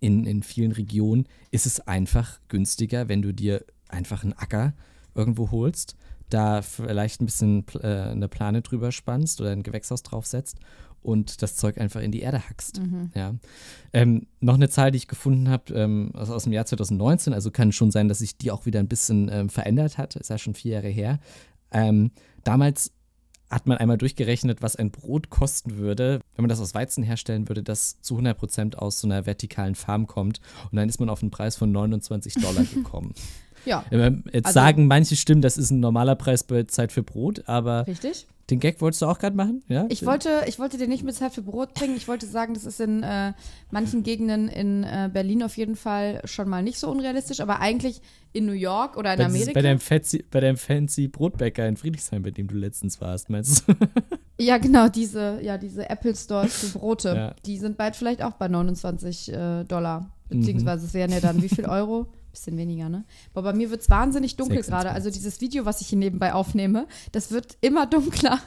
in, 0.00 0.24
in 0.24 0.42
vielen 0.42 0.72
Regionen 0.72 1.26
ist 1.50 1.66
es 1.66 1.80
einfach 1.80 2.40
günstiger, 2.48 3.08
wenn 3.08 3.22
du 3.22 3.32
dir 3.32 3.64
einfach 3.88 4.24
einen 4.24 4.32
Acker 4.34 4.74
irgendwo 5.14 5.50
holst, 5.50 5.96
da 6.28 6.62
vielleicht 6.62 7.20
ein 7.20 7.26
bisschen 7.26 7.64
äh, 7.80 7.86
eine 7.86 8.28
Plane 8.28 8.62
drüber 8.62 8.92
spannst 8.92 9.40
oder 9.40 9.50
ein 9.50 9.62
Gewächshaus 9.62 10.02
draufsetzt 10.02 10.58
und 11.02 11.42
das 11.42 11.56
Zeug 11.56 11.78
einfach 11.78 12.00
in 12.00 12.12
die 12.12 12.20
Erde 12.20 12.48
hackst. 12.48 12.80
Ja. 13.14 13.34
Ähm, 13.92 14.26
noch 14.40 14.54
eine 14.54 14.68
Zahl, 14.68 14.90
die 14.90 14.98
ich 14.98 15.08
gefunden 15.08 15.48
habe, 15.48 15.72
ähm, 15.74 16.10
also 16.14 16.34
aus 16.34 16.44
dem 16.44 16.52
Jahr 16.52 16.66
2019, 16.66 17.32
also 17.32 17.50
kann 17.50 17.72
schon 17.72 17.90
sein, 17.90 18.08
dass 18.08 18.18
sich 18.18 18.36
die 18.36 18.50
auch 18.50 18.66
wieder 18.66 18.80
ein 18.80 18.88
bisschen 18.88 19.28
ähm, 19.32 19.48
verändert 19.48 19.98
hat, 19.98 20.16
ist 20.16 20.30
ja 20.30 20.38
schon 20.38 20.54
vier 20.54 20.74
Jahre 20.74 20.88
her. 20.88 21.18
Ähm, 21.72 22.10
damals 22.44 22.92
hat 23.50 23.66
man 23.66 23.78
einmal 23.78 23.98
durchgerechnet, 23.98 24.62
was 24.62 24.76
ein 24.76 24.90
Brot 24.90 25.28
kosten 25.28 25.76
würde, 25.76 26.20
wenn 26.36 26.44
man 26.44 26.48
das 26.48 26.60
aus 26.60 26.74
Weizen 26.74 27.02
herstellen 27.02 27.48
würde, 27.48 27.62
das 27.62 28.00
zu 28.00 28.14
100 28.14 28.38
Prozent 28.38 28.78
aus 28.78 29.00
so 29.00 29.08
einer 29.08 29.26
vertikalen 29.26 29.74
Farm 29.74 30.06
kommt. 30.06 30.40
Und 30.70 30.76
dann 30.76 30.88
ist 30.88 31.00
man 31.00 31.10
auf 31.10 31.22
einen 31.22 31.32
Preis 31.32 31.56
von 31.56 31.72
29 31.72 32.34
Dollar 32.34 32.64
gekommen. 32.74 33.12
Ja, 33.64 33.84
Jetzt 33.90 34.46
Also- 34.46 34.54
sagen 34.54 34.86
manche 34.86 35.16
Stimmen, 35.16 35.42
das 35.42 35.56
ist 35.58 35.70
ein 35.70 35.80
normaler 35.80 36.14
Preis 36.16 36.44
bei 36.44 36.62
Zeit 36.64 36.92
für 36.92 37.02
Brot, 37.02 37.42
aber 37.46 37.86
richtig. 37.86 38.26
den 38.50 38.58
Gag 38.60 38.80
wolltest 38.80 39.02
du 39.02 39.06
auch 39.06 39.18
gerade 39.18 39.36
machen? 39.36 39.62
Ja? 39.68 39.86
Ich 39.90 40.04
wollte, 40.04 40.28
ich 40.46 40.58
wollte 40.58 40.76
dir 40.78 40.88
nicht 40.88 41.04
mit 41.04 41.14
Zeit 41.14 41.32
für 41.32 41.42
Brot 41.42 41.74
bringen. 41.74 41.96
Ich 41.96 42.08
wollte 42.08 42.26
sagen, 42.26 42.54
das 42.54 42.64
ist 42.64 42.80
in 42.80 43.02
äh, 43.02 43.32
manchen 43.70 44.02
Gegenden 44.02 44.48
in 44.48 44.82
äh, 44.84 45.08
Berlin 45.12 45.42
auf 45.42 45.56
jeden 45.56 45.76
Fall 45.76 46.20
schon 46.24 46.48
mal 46.48 46.62
nicht 46.62 46.78
so 46.78 46.90
unrealistisch, 46.90 47.40
aber 47.40 47.60
eigentlich 47.60 48.00
in 48.32 48.46
New 48.46 48.52
York 48.52 48.96
oder 48.96 49.12
in 49.14 49.18
dieses- 49.18 49.32
Amerika. 49.34 49.52
bei, 49.54 49.62
deinem 49.62 49.78
fancy, 49.80 50.24
bei 50.30 50.40
deinem 50.40 50.56
fancy 50.56 51.08
Brotbäcker 51.08 51.66
in 51.68 51.76
Friedrichshain, 51.76 52.22
bei 52.22 52.30
dem 52.30 52.48
du 52.48 52.56
letztens 52.56 53.00
warst, 53.00 53.30
meinst 53.30 53.64
du? 53.68 53.74
Ja, 54.40 54.56
genau, 54.56 54.88
diese, 54.88 55.38
ja, 55.42 55.58
diese 55.58 55.90
Apple 55.90 56.16
Stores 56.16 56.60
für 56.60 56.78
Brote, 56.78 57.08
Ja. 57.14 57.34
die 57.44 57.58
sind 57.58 57.76
bald 57.76 57.94
vielleicht 57.94 58.22
auch 58.22 58.32
bei 58.32 58.48
29 58.48 59.30
äh, 59.30 59.64
Dollar. 59.64 60.10
Mhm. 60.30 60.40
Beziehungsweise 60.40 60.86
es 60.86 60.94
wären 60.94 61.12
ja 61.12 61.20
dann 61.20 61.42
wie 61.42 61.50
viel 61.50 61.66
Euro? 61.66 62.06
Bisschen 62.32 62.56
weniger, 62.56 62.88
ne? 62.88 63.04
Aber 63.32 63.50
bei 63.50 63.56
mir 63.56 63.70
wird 63.70 63.80
es 63.80 63.90
wahnsinnig 63.90 64.36
dunkel 64.36 64.58
26. 64.58 64.72
gerade. 64.72 64.94
Also 64.94 65.10
dieses 65.10 65.40
Video, 65.40 65.64
was 65.64 65.80
ich 65.80 65.88
hier 65.88 65.98
nebenbei 65.98 66.32
aufnehme, 66.32 66.86
das 67.12 67.30
wird 67.30 67.56
immer 67.60 67.86
dunkler. 67.86 68.38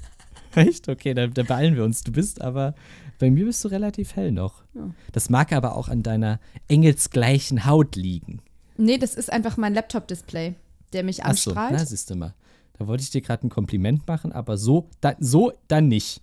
Echt? 0.54 0.88
Okay, 0.88 1.12
da, 1.12 1.26
da 1.26 1.42
beeilen 1.42 1.76
wir 1.76 1.84
uns. 1.84 2.02
Du 2.02 2.12
bist 2.12 2.40
aber, 2.40 2.74
bei 3.18 3.30
mir 3.30 3.44
bist 3.44 3.62
du 3.64 3.68
relativ 3.68 4.16
hell 4.16 4.32
noch. 4.32 4.62
Ja. 4.74 4.90
Das 5.12 5.28
mag 5.28 5.52
aber 5.52 5.76
auch 5.76 5.88
an 5.88 6.02
deiner 6.02 6.40
engelsgleichen 6.68 7.66
Haut 7.66 7.94
liegen. 7.94 8.40
Nee, 8.78 8.98
das 8.98 9.14
ist 9.14 9.32
einfach 9.32 9.56
mein 9.56 9.74
Laptop-Display, 9.74 10.54
der 10.92 11.04
mich 11.04 11.22
Ach 11.22 11.36
so, 11.36 11.50
anstrahlt. 11.50 11.72
na, 11.72 11.84
siehst 11.84 12.10
du 12.10 12.16
mal. 12.16 12.34
Da 12.78 12.86
wollte 12.86 13.02
ich 13.02 13.10
dir 13.10 13.22
gerade 13.22 13.46
ein 13.46 13.50
Kompliment 13.50 14.06
machen, 14.06 14.32
aber 14.32 14.56
so, 14.56 14.88
da, 15.00 15.14
so 15.18 15.52
dann 15.68 15.88
nicht. 15.88 16.20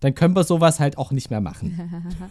dann 0.00 0.14
können 0.14 0.34
wir 0.34 0.44
sowas 0.44 0.80
halt 0.80 0.98
auch 0.98 1.12
nicht 1.12 1.30
mehr 1.30 1.40
machen. 1.40 1.78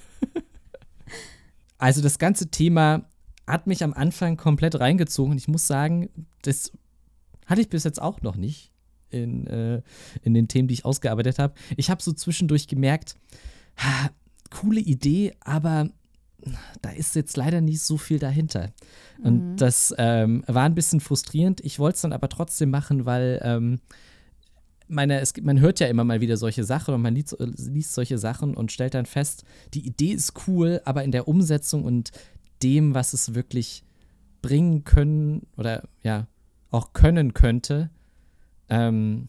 also 1.78 2.02
das 2.02 2.20
ganze 2.20 2.50
Thema 2.50 3.06
hat 3.50 3.68
mich 3.68 3.84
am 3.84 3.94
Anfang 3.94 4.38
komplett 4.38 4.80
reingezogen 4.80 5.32
und 5.32 5.38
ich 5.38 5.48
muss 5.48 5.68
sagen, 5.68 6.10
das 6.44 6.72
hatte 7.46 7.62
ich 7.62 7.70
bis 7.70 7.84
jetzt 7.84 8.02
auch 8.02 8.22
noch 8.22 8.36
nicht 8.36 8.72
in, 9.10 9.48
äh, 9.48 9.82
in 10.22 10.34
den 10.34 10.48
Themen, 10.48 10.68
die 10.68 10.76
ich 10.76 10.86
ausgearbeitet 10.86 11.40
habe. 11.40 11.56
Ich 11.76 11.90
habe 11.90 12.02
so 12.02 12.14
zwischendurch 12.14 12.68
gemerkt, 12.68 13.16
ha, 13.78 14.12
coole 14.52 14.80
Idee, 14.80 15.34
aber 15.42 15.90
da 16.82 16.92
ist 16.92 17.16
jetzt 17.16 17.36
leider 17.38 17.60
nicht 17.60 17.82
so 17.82 17.98
viel 17.98 18.20
dahinter. 18.20 18.72
Und 19.22 19.52
mhm. 19.52 19.58
das 19.58 19.94
ähm, 19.98 20.44
war 20.48 20.64
ein 20.64 20.76
bisschen 20.76 21.00
frustrierend. 21.00 21.60
Ich 21.62 21.80
wollte 21.80 21.96
es 21.96 22.02
dann 22.02 22.14
aber 22.14 22.30
trotzdem 22.30 22.70
machen, 22.70 23.06
weil 23.06 23.42
ähm, 23.44 23.80
meine, 24.88 25.20
es, 25.20 25.34
man 25.42 25.60
hört 25.60 25.80
ja 25.80 25.88
immer 25.88 26.04
mal 26.04 26.22
wieder 26.22 26.38
solche 26.38 26.64
Sachen 26.64 26.94
und 26.94 27.02
man 27.02 27.16
liest, 27.16 27.36
liest 27.40 27.94
solche 27.94 28.18
Sachen 28.18 28.56
und 28.56 28.72
stellt 28.72 28.94
dann 28.94 29.06
fest, 29.06 29.44
die 29.74 29.86
Idee 29.86 30.12
ist 30.12 30.34
cool, 30.48 30.82
aber 30.86 31.04
in 31.04 31.12
der 31.12 31.28
Umsetzung 31.28 31.84
und 31.84 32.12
dem, 32.64 32.94
was 32.94 33.14
es 33.14 33.34
wirklich 33.34 33.84
bringen 34.42 34.84
können 34.84 35.48
oder 35.58 35.88
ja, 36.02 36.28
auch 36.72 36.94
können 36.94 37.34
könnte, 37.34 37.90
ähm, 38.70 39.28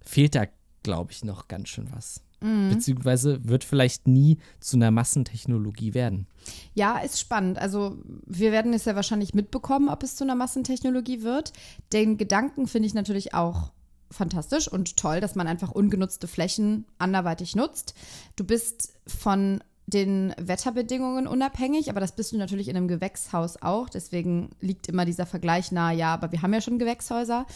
fehlt 0.00 0.34
da, 0.34 0.46
glaube 0.82 1.12
ich, 1.12 1.24
noch 1.24 1.48
ganz 1.48 1.68
schön 1.68 1.88
was. 1.92 2.22
Mhm. 2.40 2.70
Beziehungsweise 2.70 3.44
wird 3.44 3.64
vielleicht 3.64 4.08
nie 4.08 4.38
zu 4.60 4.76
einer 4.76 4.90
Massentechnologie 4.90 5.94
werden. 5.94 6.26
Ja, 6.74 6.98
ist 6.98 7.20
spannend. 7.20 7.58
Also 7.58 7.98
wir 8.26 8.50
werden 8.52 8.72
es 8.72 8.86
ja 8.86 8.96
wahrscheinlich 8.96 9.34
mitbekommen, 9.34 9.88
ob 9.88 10.02
es 10.02 10.16
zu 10.16 10.24
einer 10.24 10.34
Massentechnologie 10.34 11.22
wird. 11.22 11.52
Den 11.92 12.16
Gedanken 12.16 12.66
finde 12.66 12.86
ich 12.86 12.94
natürlich 12.94 13.34
auch 13.34 13.72
fantastisch 14.10 14.68
und 14.68 14.96
toll, 14.96 15.20
dass 15.20 15.34
man 15.34 15.46
einfach 15.46 15.70
ungenutzte 15.70 16.26
Flächen 16.26 16.86
anderweitig 16.98 17.54
nutzt. 17.54 17.94
Du 18.36 18.44
bist 18.44 18.94
von 19.06 19.62
den 19.90 20.34
Wetterbedingungen 20.38 21.26
unabhängig, 21.26 21.90
aber 21.90 22.00
das 22.00 22.12
bist 22.12 22.32
du 22.32 22.38
natürlich 22.38 22.68
in 22.68 22.76
einem 22.76 22.88
Gewächshaus 22.88 23.60
auch. 23.60 23.88
Deswegen 23.88 24.50
liegt 24.60 24.88
immer 24.88 25.04
dieser 25.04 25.26
Vergleich 25.26 25.72
nahe, 25.72 25.96
ja, 25.96 26.14
aber 26.14 26.32
wir 26.32 26.42
haben 26.42 26.54
ja 26.54 26.60
schon 26.60 26.78
Gewächshäuser. 26.78 27.46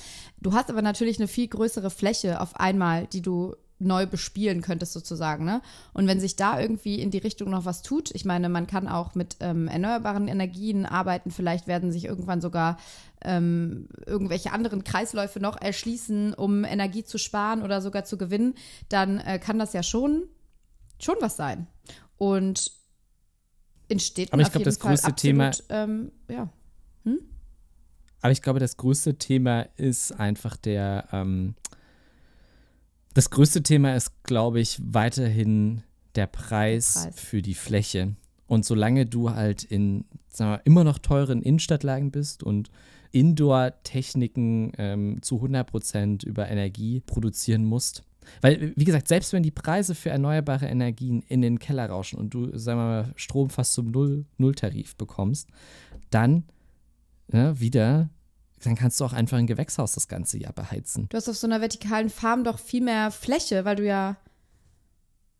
Du 0.41 0.53
hast 0.53 0.71
aber 0.71 0.83
natürlich 0.83 1.19
eine 1.19 1.29
viel 1.29 1.49
größere 1.49 1.91
Fläche 1.91 2.41
auf 2.41 2.57
einmal, 2.57 3.07
die 3.07 3.23
du 3.23 3.55
neu 3.79 4.07
bespielen 4.07 4.63
könntest 4.63 4.93
sozusagen. 4.93 5.45
Ne? 5.45 5.61
Und 5.93 6.07
wenn 6.07 6.21
sich 6.21 6.37
da 6.37 6.61
irgendwie 6.61 7.01
in 7.01 7.11
die 7.11 7.19
Richtung 7.19 7.51
noch 7.51 7.65
was 7.65 7.83
tut, 7.83 8.11
ich 8.15 8.25
meine, 8.25 8.49
man 8.49 8.67
kann 8.67 8.89
auch 8.89 9.15
mit 9.15 9.37
ähm, 9.41 9.69
erneuerbaren 9.69 10.29
Energien 10.29 10.87
arbeiten, 10.87 11.31
vielleicht 11.31 11.67
werden 11.67 11.93
sich 11.93 12.05
irgendwann 12.05 12.41
sogar 12.41 12.79
ähm, 13.23 13.89
irgendwelche 14.07 14.53
anderen 14.53 14.85
Kreisläufe 14.85 15.41
noch 15.41 15.61
erschließen, 15.61 16.35
um 16.35 16.65
Energie 16.65 17.05
zu 17.05 17.19
sparen 17.19 17.63
oder 17.63 17.81
sogar 17.81 18.05
zu 18.05 18.17
gewinnen, 18.17 18.55
dann 18.89 19.19
äh, 19.19 19.39
kann 19.39 19.59
das 19.59 19.73
ja 19.73 19.83
schon, 19.83 20.25
schon 20.99 21.17
was 21.21 21.37
sein. 21.37 21.67
Und 22.19 22.73
entsteht 23.89 24.33
Aber 24.33 24.43
ich 24.43 24.51
glaube, 24.51 24.65
das 24.65 24.79
größte 24.79 25.09
absolut, 25.09 25.21
Thema. 25.21 25.51
Ähm, 25.69 26.13
ja. 26.29 26.49
Hm? 27.05 27.19
Aber 28.21 28.33
ich 28.33 28.43
glaube, 28.43 28.61
das 28.61 28.77
größte 28.77 29.17
Thema 29.17 29.63
ist 29.77 30.13
einfach 30.13 30.57
der, 30.57 31.09
ähm, 31.13 31.55
das 33.13 33.31
größte 33.31 33.63
Thema 33.63 33.95
ist, 33.95 34.25
glaube 34.25 34.61
ich, 34.61 34.81
weiterhin 34.83 35.83
der 36.15 36.27
Preis, 36.27 36.95
Preis, 36.95 37.21
für 37.21 37.43
die 37.43 37.55
Fläche. 37.55 38.17
Und 38.47 38.65
solange 38.65 39.07
du 39.07 39.31
halt 39.31 39.65
in 39.65 40.05
wir, 40.31 40.61
immer 40.65 40.85
noch 40.85 40.99
teuren 40.99 41.43
Innenstadtlagen 41.43 42.11
bist 42.11 42.43
und 42.43 42.71
Indoor-Techniken 43.13 44.73
ähm, 44.77 45.23
zu 45.23 45.37
100% 45.37 46.27
über 46.27 46.49
Energie 46.49 47.01
produzieren 47.01 47.65
musst, 47.65 48.03
weil, 48.41 48.73
wie 48.77 48.85
gesagt, 48.85 49.09
selbst 49.09 49.33
wenn 49.33 49.43
die 49.43 49.51
Preise 49.51 49.95
für 49.95 50.11
erneuerbare 50.11 50.67
Energien 50.67 51.23
in 51.23 51.43
den 51.43 51.59
Keller 51.59 51.89
rauschen 51.89 52.19
und 52.19 52.35
du, 52.35 52.57
sagen 52.57 52.79
wir 52.79 52.85
mal, 52.85 53.13
Strom 53.17 53.51
fast 53.51 53.75
zum 53.75 53.91
Null 53.91 54.27
Nulltarif 54.39 54.97
bekommst, 54.97 55.49
dann 56.11 56.45
ja, 57.33 57.59
wieder 57.59 58.11
dann 58.65 58.77
kannst 58.77 59.01
du 59.01 59.05
auch 59.05 59.13
einfach 59.13 59.37
ein 59.37 59.47
Gewächshaus 59.47 59.95
das 59.95 60.09
ganze 60.09 60.39
Jahr 60.39 60.53
beheizen. 60.53 61.09
Du 61.11 61.17
hast 61.17 61.29
auf 61.29 61.37
so 61.37 61.47
einer 61.47 61.61
vertikalen 61.61 62.09
Farm 62.09 62.45
doch 62.45 62.59
viel 62.59 62.83
mehr 62.83 63.11
Fläche, 63.11 63.65
weil 63.65 63.77
du 63.77 63.85
ja 63.85 64.17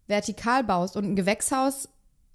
vertikal 0.07 0.65
baust. 0.65 0.97
Und 0.97 1.05
ein 1.05 1.17
Gewächshaus 1.17 1.89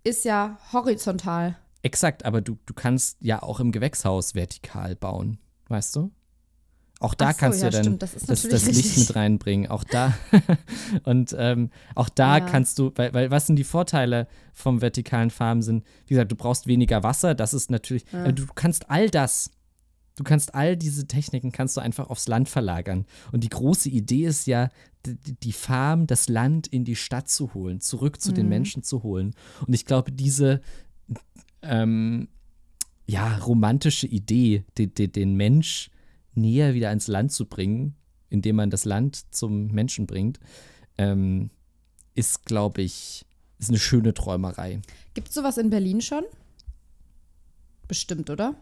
ist 0.04 0.26
ja 0.26 0.58
horizontal. 0.74 1.58
Exakt, 1.82 2.26
aber 2.26 2.42
du, 2.42 2.58
du 2.66 2.74
kannst 2.74 3.18
ja 3.22 3.42
auch 3.42 3.60
im 3.60 3.72
Gewächshaus 3.72 4.36
vertikal 4.36 4.96
bauen, 4.96 5.38
weißt 5.68 5.96
du? 5.96 6.12
Auch 7.02 7.14
da 7.14 7.32
so, 7.32 7.38
kannst 7.40 7.62
ja, 7.62 7.70
du 7.70 7.78
dann 7.78 7.84
stimmt, 7.84 8.02
das, 8.02 8.14
das, 8.14 8.44
das 8.44 8.66
Licht 8.66 8.98
mit 8.98 9.16
reinbringen. 9.16 9.72
Auch 9.72 9.86
da. 9.86 10.14
und 11.04 11.34
ähm, 11.38 11.70
auch 11.96 12.10
da 12.10 12.40
ja. 12.40 12.46
kannst 12.46 12.78
du, 12.78 12.92
weil, 12.96 13.14
weil 13.14 13.32
was 13.32 13.48
sind 13.48 13.56
die 13.56 13.64
Vorteile 13.64 14.28
vom 14.54 14.82
vertikalen 14.82 15.30
Farmen 15.30 15.62
sind? 15.62 15.86
Wie 16.08 16.16
gesagt, 16.16 16.32
du 16.32 16.36
brauchst 16.36 16.68
weniger 16.68 17.02
Wasser, 17.04 17.36
das 17.36 17.54
ist 17.54 17.72
natürlich, 17.72 18.04
ja. 18.12 18.26
äh, 18.26 18.34
du 18.34 18.46
kannst 18.54 18.90
all 18.90 19.10
das 19.10 19.52
Du 20.16 20.26
kannst 20.26 20.54
all 20.54 20.76
diese 20.76 21.08
Techniken 21.08 21.54
kannst 21.54 21.78
du 21.78 21.82
einfach 21.82 22.10
aufs 22.10 22.28
Land 22.28 22.50
verlagern. 22.50 23.06
Und 23.32 23.46
die 23.46 23.50
große 23.50 23.88
Idee 23.88 24.26
ist 24.26 24.48
ja, 24.48 24.68
die 25.06 25.54
Farm, 25.54 26.08
das 26.08 26.28
Land 26.28 26.68
in 26.68 26.84
die 26.84 26.98
Stadt 26.98 27.30
zu 27.30 27.54
holen, 27.54 27.80
zurück 27.80 28.20
zu 28.20 28.32
mhm. 28.32 28.36
den 28.36 28.50
Menschen 28.50 28.84
zu 28.84 29.04
holen. 29.04 29.34
Und 29.66 29.74
ich 29.74 29.86
glaube, 29.86 30.12
diese 30.12 30.60
ähm, 31.62 32.28
ja, 33.06 33.38
romantische 33.38 34.08
Idee, 34.08 34.66
die, 34.78 34.94
die, 34.94 35.10
den 35.10 35.36
Mensch 35.36 35.90
näher 36.39 36.73
wieder 36.73 36.89
ans 36.89 37.08
Land 37.08 37.32
zu 37.32 37.45
bringen, 37.45 37.95
indem 38.30 38.56
man 38.56 38.69
das 38.69 38.86
Land 38.86 39.34
zum 39.34 39.67
Menschen 39.67 40.08
bringt, 40.08 40.39
ähm, 40.97 41.49
ist, 42.15 42.45
glaube 42.45 42.82
ich, 42.82 43.25
ist 43.60 43.69
eine 43.69 43.80
schöne 43.80 44.13
Träumerei. 44.13 44.82
Gibt 45.13 45.30
es 45.30 45.36
sowas 45.36 45.58
in 45.58 45.69
Berlin 45.69 46.02
schon? 46.02 46.23
Bestimmt, 47.88 48.30
oder? 48.30 48.56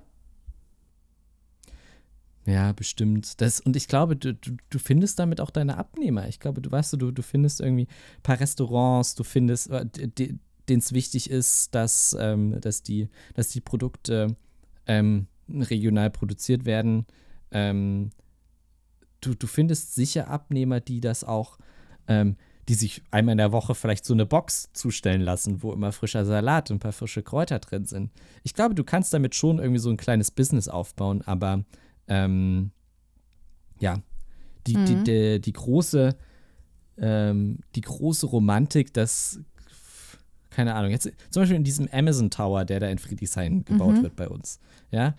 Ja, 2.47 2.71
bestimmt. 2.71 3.41
Das, 3.41 3.59
und 3.59 3.75
ich 3.75 3.89
glaube, 3.89 4.15
du, 4.15 4.33
du, 4.33 4.55
du 4.69 4.79
findest 4.79 5.19
damit 5.19 5.41
auch 5.41 5.51
deine 5.51 5.77
Abnehmer. 5.77 6.29
Ich 6.29 6.39
glaube, 6.39 6.61
du 6.61 6.71
weißt 6.71 6.93
du, 6.93 7.11
du 7.11 7.21
findest 7.21 7.59
irgendwie 7.59 7.87
ein 7.87 8.23
paar 8.23 8.39
Restaurants, 8.39 9.15
du 9.15 9.25
findest, 9.25 9.69
äh, 9.69 9.85
denen 9.85 10.39
es 10.69 10.93
wichtig 10.93 11.29
ist, 11.29 11.75
dass, 11.75 12.15
ähm, 12.17 12.59
dass, 12.61 12.83
die, 12.83 13.09
dass 13.33 13.49
die 13.49 13.59
Produkte 13.59 14.37
ähm, 14.85 15.27
regional 15.49 16.09
produziert 16.09 16.63
werden. 16.63 17.05
Ähm, 17.51 18.11
du, 19.21 19.33
du 19.35 19.47
findest 19.47 19.95
sicher 19.95 20.27
Abnehmer, 20.27 20.79
die 20.79 21.01
das 21.01 21.23
auch, 21.23 21.57
ähm, 22.07 22.35
die 22.67 22.73
sich 22.73 23.01
einmal 23.11 23.33
in 23.33 23.37
der 23.37 23.51
Woche 23.51 23.75
vielleicht 23.75 24.05
so 24.05 24.13
eine 24.13 24.25
Box 24.25 24.69
zustellen 24.73 25.21
lassen, 25.21 25.63
wo 25.63 25.71
immer 25.71 25.91
frischer 25.91 26.25
Salat 26.25 26.69
und 26.69 26.77
ein 26.77 26.79
paar 26.79 26.91
frische 26.91 27.23
Kräuter 27.23 27.59
drin 27.59 27.85
sind. 27.85 28.11
Ich 28.43 28.53
glaube, 28.53 28.75
du 28.75 28.83
kannst 28.83 29.13
damit 29.13 29.35
schon 29.35 29.59
irgendwie 29.59 29.79
so 29.79 29.89
ein 29.89 29.97
kleines 29.97 30.31
Business 30.31 30.67
aufbauen, 30.67 31.21
aber 31.25 31.63
ähm, 32.07 32.71
ja, 33.79 34.01
die, 34.65 34.77
mhm. 34.77 34.85
die, 34.85 35.03
die, 35.03 35.41
die, 35.41 35.53
große, 35.53 36.15
ähm, 36.97 37.59
die 37.75 37.81
große 37.81 38.25
Romantik, 38.25 38.93
das, 38.93 39.39
keine 40.49 40.75
Ahnung, 40.75 40.91
jetzt 40.91 41.09
zum 41.29 41.41
Beispiel 41.41 41.57
in 41.57 41.63
diesem 41.63 41.87
Amazon 41.91 42.29
Tower, 42.29 42.65
der 42.65 42.81
da 42.81 42.87
in 42.87 42.97
Friedrichshain 42.97 43.63
gebaut 43.63 43.95
mhm. 43.95 44.03
wird 44.03 44.15
bei 44.15 44.27
uns, 44.27 44.59
ja, 44.91 45.15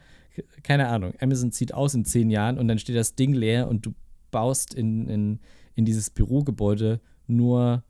keine 0.62 0.88
Ahnung, 0.88 1.14
Amazon 1.20 1.52
zieht 1.52 1.74
aus 1.74 1.94
in 1.94 2.04
zehn 2.04 2.30
Jahren 2.30 2.58
und 2.58 2.68
dann 2.68 2.78
steht 2.78 2.96
das 2.96 3.14
Ding 3.14 3.32
leer 3.32 3.68
und 3.68 3.86
du 3.86 3.94
baust 4.30 4.74
in, 4.74 5.08
in, 5.08 5.40
in 5.74 5.84
dieses 5.84 6.10
Bürogebäude 6.10 7.00
nur 7.26 7.82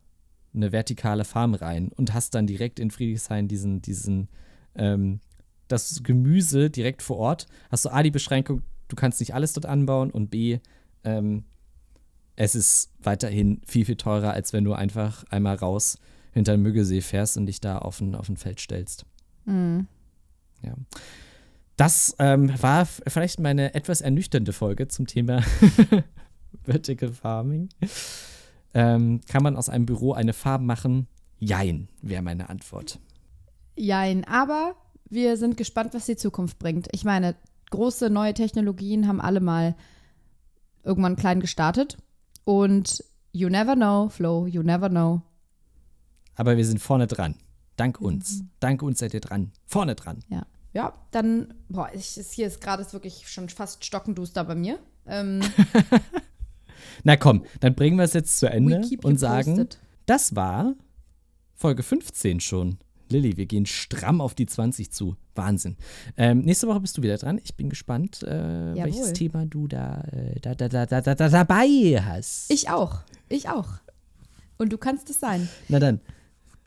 eine 0.53 0.71
vertikale 0.71 1.25
Farm 1.25 1.53
rein 1.53 1.89
und 1.89 2.13
hast 2.13 2.35
dann 2.35 2.47
direkt 2.47 2.79
in 2.79 2.91
Friedrichshain 2.91 3.47
diesen, 3.47 3.81
diesen, 3.81 4.29
ähm, 4.75 5.19
das 5.67 6.01
Gemüse 6.03 6.69
direkt 6.69 7.01
vor 7.01 7.17
Ort. 7.17 7.47
Hast 7.69 7.85
du 7.85 7.89
A, 7.89 8.01
die 8.03 8.11
Beschränkung, 8.11 8.63
du 8.87 8.95
kannst 8.95 9.19
nicht 9.19 9.33
alles 9.33 9.53
dort 9.53 9.65
anbauen 9.65 10.11
und 10.11 10.29
B, 10.29 10.59
ähm, 11.03 11.43
es 12.35 12.55
ist 12.55 12.91
weiterhin 13.01 13.61
viel, 13.65 13.85
viel 13.85 13.97
teurer, 13.97 14.31
als 14.31 14.53
wenn 14.53 14.63
du 14.63 14.73
einfach 14.73 15.25
einmal 15.29 15.55
raus 15.55 15.97
hinter 16.31 16.53
den 16.53 16.61
Müggelsee 16.61 17.01
fährst 17.01 17.37
und 17.37 17.47
dich 17.47 17.59
da 17.59 17.79
auf 17.79 17.99
ein, 17.99 18.15
auf 18.15 18.29
ein 18.29 18.37
Feld 18.37 18.59
stellst. 18.59 19.05
Mhm. 19.45 19.87
Ja. 20.63 20.73
Das 21.79 22.13
ähm, 22.19 22.51
war 22.61 22.85
vielleicht 22.85 23.39
meine 23.39 23.73
etwas 23.73 24.01
ernüchternde 24.01 24.51
Folge 24.51 24.89
zum 24.89 25.07
Thema 25.07 25.41
Vertical 26.63 27.13
Farming. 27.13 27.69
Ähm, 28.73 29.21
kann 29.29 29.43
man 29.43 29.55
aus 29.55 29.69
einem 29.69 29.85
Büro 29.85 30.11
eine 30.11 30.33
Farbe 30.33 30.65
machen? 30.65 31.07
Jein, 31.37 31.87
wäre 32.01 32.21
meine 32.21 32.49
Antwort. 32.49 32.99
Jein, 33.77 34.25
aber 34.25 34.75
wir 35.09 35.37
sind 35.37 35.55
gespannt, 35.55 35.93
was 35.93 36.05
die 36.05 36.17
Zukunft 36.17 36.59
bringt. 36.59 36.89
Ich 36.91 37.05
meine, 37.05 37.37
große 37.69 38.09
neue 38.09 38.33
Technologien 38.33 39.07
haben 39.07 39.21
alle 39.21 39.39
mal 39.39 39.77
irgendwann 40.83 41.15
klein 41.15 41.39
gestartet. 41.39 41.97
Und 42.43 43.05
you 43.31 43.47
never 43.47 43.75
know, 43.75 44.09
Flo, 44.09 44.47
you 44.47 44.63
never 44.63 44.89
know. 44.89 45.21
Aber 46.35 46.57
wir 46.57 46.65
sind 46.65 46.79
vorne 46.79 47.07
dran. 47.07 47.35
Dank 47.77 48.01
uns. 48.01 48.39
Mhm. 48.39 48.49
Dank 48.59 48.81
uns 48.83 48.99
seid 48.99 49.13
ihr 49.13 49.21
dran. 49.21 49.53
Vorne 49.65 49.95
dran. 49.95 50.19
Ja. 50.27 50.45
Ja, 50.73 50.93
dann, 51.11 51.53
boah, 51.67 51.89
ich, 51.93 52.17
ist, 52.17 52.33
hier 52.33 52.47
ist 52.47 52.61
gerade 52.61 52.91
wirklich 52.93 53.27
schon 53.27 53.49
fast 53.49 53.83
stockenduster 53.83 54.43
bei 54.43 54.55
mir. 54.55 54.79
Ähm, 55.07 55.41
Na 57.03 57.17
komm, 57.17 57.43
dann 57.59 57.75
bringen 57.75 57.97
wir 57.97 58.03
es 58.03 58.13
jetzt 58.13 58.39
zu 58.39 58.49
Ende 58.49 58.81
und 59.03 59.19
sagen, 59.19 59.67
Das 60.05 60.35
war 60.35 60.75
Folge 61.55 61.83
15 61.83 62.39
schon. 62.39 62.77
Lilly, 63.09 63.37
wir 63.37 63.47
gehen 63.47 63.65
stramm 63.65 64.21
auf 64.21 64.35
die 64.35 64.45
20 64.45 64.91
zu. 64.91 65.15
Wahnsinn. 65.33 65.77
Ähm, 66.17 66.41
nächste 66.41 66.67
Woche 66.67 66.81
bist 66.81 66.97
du 66.97 67.01
wieder 67.01 67.17
dran. 67.17 67.39
Ich 67.43 67.55
bin 67.55 67.69
gespannt, 67.69 68.21
äh, 68.23 68.75
welches 68.75 69.13
Thema 69.13 69.45
du 69.45 69.67
da, 69.67 70.01
äh, 70.11 70.39
da, 70.41 70.53
da, 70.53 70.67
da, 70.67 70.85
da, 70.85 71.01
da 71.01 71.29
dabei 71.29 72.01
hast. 72.03 72.51
Ich 72.51 72.69
auch. 72.69 72.99
Ich 73.29 73.49
auch. 73.49 73.67
Und 74.57 74.71
du 74.71 74.77
kannst 74.77 75.09
es 75.09 75.19
sein. 75.19 75.49
Na 75.69 75.79
dann, 75.79 76.01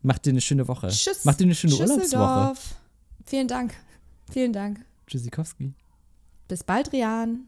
mach 0.02 0.18
dir 0.18 0.30
eine 0.30 0.40
schöne 0.40 0.66
Woche. 0.66 0.88
Tschüss. 0.88 1.24
Mach 1.24 1.34
dir 1.34 1.44
eine 1.44 1.54
schöne 1.54 1.74
Urlaubswoche. 1.74 2.54
Vielen 3.26 3.46
Dank. 3.46 3.74
Vielen 4.32 4.52
Dank. 4.52 4.84
Tschüssikowski. 5.06 5.74
Bis 6.48 6.64
bald, 6.64 6.92
Rian. 6.92 7.46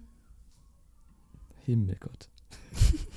Himmelgott. 1.65 2.29